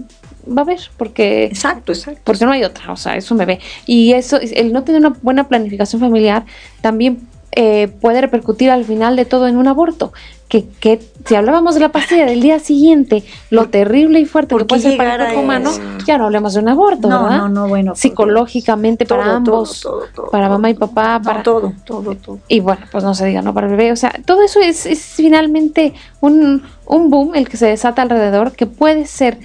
[0.49, 3.61] va a haber, porque exacto, exacto, porque no hay otra, o sea, es un bebé
[3.87, 6.45] y eso, el no tener una buena planificación familiar
[6.81, 7.21] también
[7.55, 10.13] eh, puede repercutir al final de todo en un aborto.
[10.49, 14.67] Que, que, si hablábamos de la pastilla del día siguiente, lo terrible y fuerte que
[14.67, 15.71] puede ser para el cuerpo humano,
[16.07, 17.39] ya no hablemos de un aborto, no, ¿verdad?
[17.39, 17.95] No, no, bueno.
[17.95, 19.89] Psicológicamente para ambos,
[20.31, 22.39] para mamá y papá, para todo, todo, todo.
[22.49, 23.55] Y bueno, pues no se diga, ¿no?
[23.55, 23.93] Para el bebé.
[23.93, 28.53] O sea, todo eso es, es finalmente un, un boom el que se desata alrededor
[28.53, 29.39] que puede ser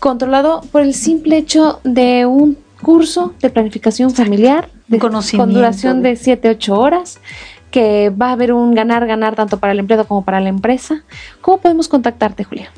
[0.00, 6.16] controlado por el simple hecho de un curso de planificación familiar de, con duración de
[6.16, 7.20] 7, 8 horas
[7.70, 11.04] que va a haber un ganar-ganar tanto para el empleado como para la empresa.
[11.40, 12.72] ¿Cómo podemos contactarte, Julia?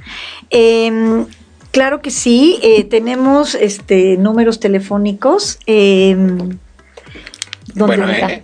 [0.51, 1.27] Em,
[1.71, 5.59] claro que sí, eh, tenemos este, números telefónicos.
[5.67, 6.15] Eh,
[7.75, 8.43] bueno, eh,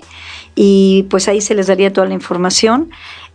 [0.55, 2.89] y pues ahí se les daría toda la información.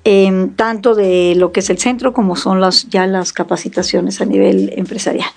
[0.04, 4.24] Em, tanto de lo que es el centro como son las ya las capacitaciones a
[4.24, 5.28] nivel empresarial.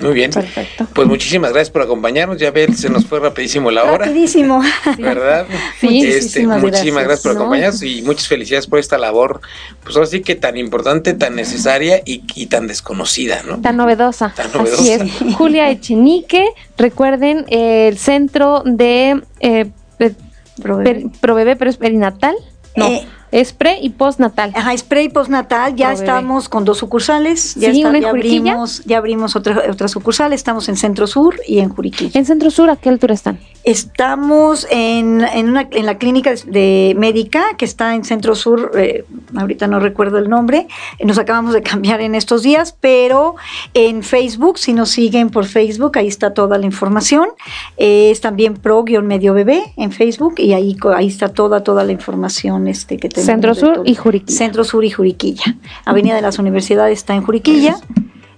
[0.00, 0.30] Muy bien.
[0.30, 0.86] Perfecto.
[0.92, 2.38] Pues muchísimas gracias por acompañarnos.
[2.38, 4.06] Ya ver, se nos fue rapidísimo la hora.
[4.06, 4.62] Rapidísimo.
[4.98, 5.46] ¿Verdad?
[5.80, 6.02] Sí.
[6.02, 9.40] Este, muchísimas gracias, por acompañarnos y muchas felicidades por esta labor,
[9.82, 13.60] pues ahora sí que tan importante, tan necesaria y, tan desconocida, ¿no?
[13.60, 14.32] Tan novedosa.
[14.34, 14.82] Tan novedosa.
[14.82, 15.34] Así es.
[15.36, 16.46] Julia Echenique,
[16.76, 19.70] recuerden el centro de eh,
[21.20, 22.36] Provebe, pero es perinatal.
[22.76, 22.86] No.
[22.86, 24.52] Eh, es pre y postnatal.
[24.54, 25.74] Ajá, es pre y postnatal.
[25.76, 27.54] Ya estamos con dos sucursales.
[27.54, 30.32] Ya, sí, ya abrimos, ya abrimos otra, otra sucursal.
[30.32, 32.18] Estamos en Centro Sur y en Juriquilla.
[32.18, 33.38] ¿En Centro Sur a qué altura están?
[33.64, 38.72] Estamos en, en, una, en la clínica de médica que está en Centro Sur.
[38.76, 39.04] Eh,
[39.36, 40.66] ahorita no recuerdo el nombre.
[41.04, 43.36] Nos acabamos de cambiar en estos días, pero
[43.74, 47.28] en Facebook, si nos siguen por Facebook, ahí está toda la información.
[47.76, 52.96] es también pro-medio bebé en Facebook y ahí, ahí está toda, toda la información este,
[52.96, 54.38] que Centro Sur y Juriquilla.
[54.38, 55.56] Centro Sur y Juriquilla.
[55.84, 57.76] Avenida de las Universidades está en Juriquilla.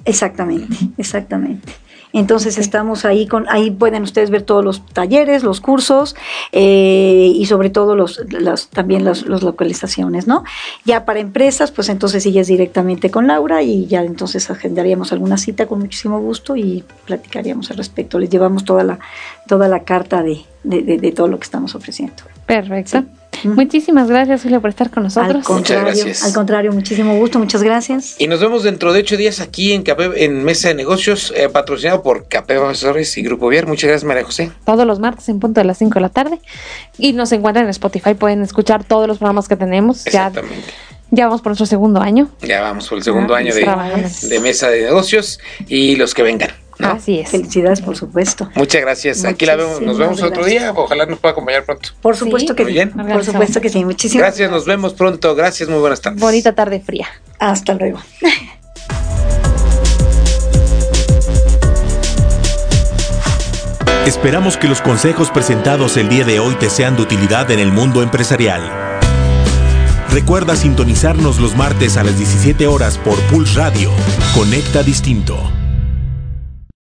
[0.05, 1.73] Exactamente, exactamente.
[2.13, 6.17] Entonces estamos ahí con, ahí pueden ustedes ver todos los talleres, los cursos
[6.53, 8.21] eh, y sobre todo los,
[8.73, 10.45] también las localizaciones, ¿no?
[10.85, 15.67] Ya para empresas, pues entonces sigues directamente con Laura y ya entonces agendaríamos alguna cita
[15.67, 18.19] con muchísimo gusto y platicaríamos al respecto.
[18.19, 18.99] Les llevamos toda la,
[19.47, 22.23] toda la carta de, de, todo lo que estamos ofreciendo.
[22.47, 23.05] Perfecto.
[23.45, 25.49] Muchísimas gracias, Julio, por estar con nosotros.
[25.49, 26.25] muchas gracias.
[26.25, 28.17] Al contrario, muchísimo gusto, muchas gracias.
[28.19, 29.85] Y nos vemos dentro de ocho días aquí en
[30.17, 33.67] en Mesa de Negocios, eh, patrocinado por Capé Asesores y Grupo Vier.
[33.67, 34.51] Muchas gracias, María José.
[34.65, 36.39] Todos los martes en punto de las 5 de la tarde.
[36.99, 40.07] Y nos encuentran en Spotify, pueden escuchar todos los programas que tenemos.
[40.07, 40.73] Exactamente.
[41.11, 42.31] Ya, vamos por nuestro segundo año.
[42.41, 43.67] Ya vamos por el segundo ah, año de,
[44.23, 46.51] de Mesa de Negocios y los que vengan.
[46.83, 47.31] Así es.
[47.31, 48.51] Felicidades, por supuesto.
[48.55, 49.25] Muchas gracias.
[49.25, 50.73] Aquí la vemos, nos vemos otro día.
[50.75, 51.91] Ojalá nos pueda acompañar pronto.
[52.01, 52.79] Por supuesto que sí.
[52.87, 53.85] Por supuesto que sí.
[53.85, 54.51] Muchísimas gracias.
[54.51, 55.35] Nos vemos pronto.
[55.35, 55.69] Gracias.
[55.69, 56.21] Muy buenas tardes.
[56.21, 57.09] Bonita tarde fría.
[57.39, 58.01] Hasta luego.
[64.07, 67.71] Esperamos que los consejos presentados el día de hoy te sean de utilidad en el
[67.71, 68.63] mundo empresarial.
[70.11, 73.91] Recuerda sintonizarnos los martes a las 17 horas por Pulse Radio.
[74.35, 75.39] Conecta Distinto.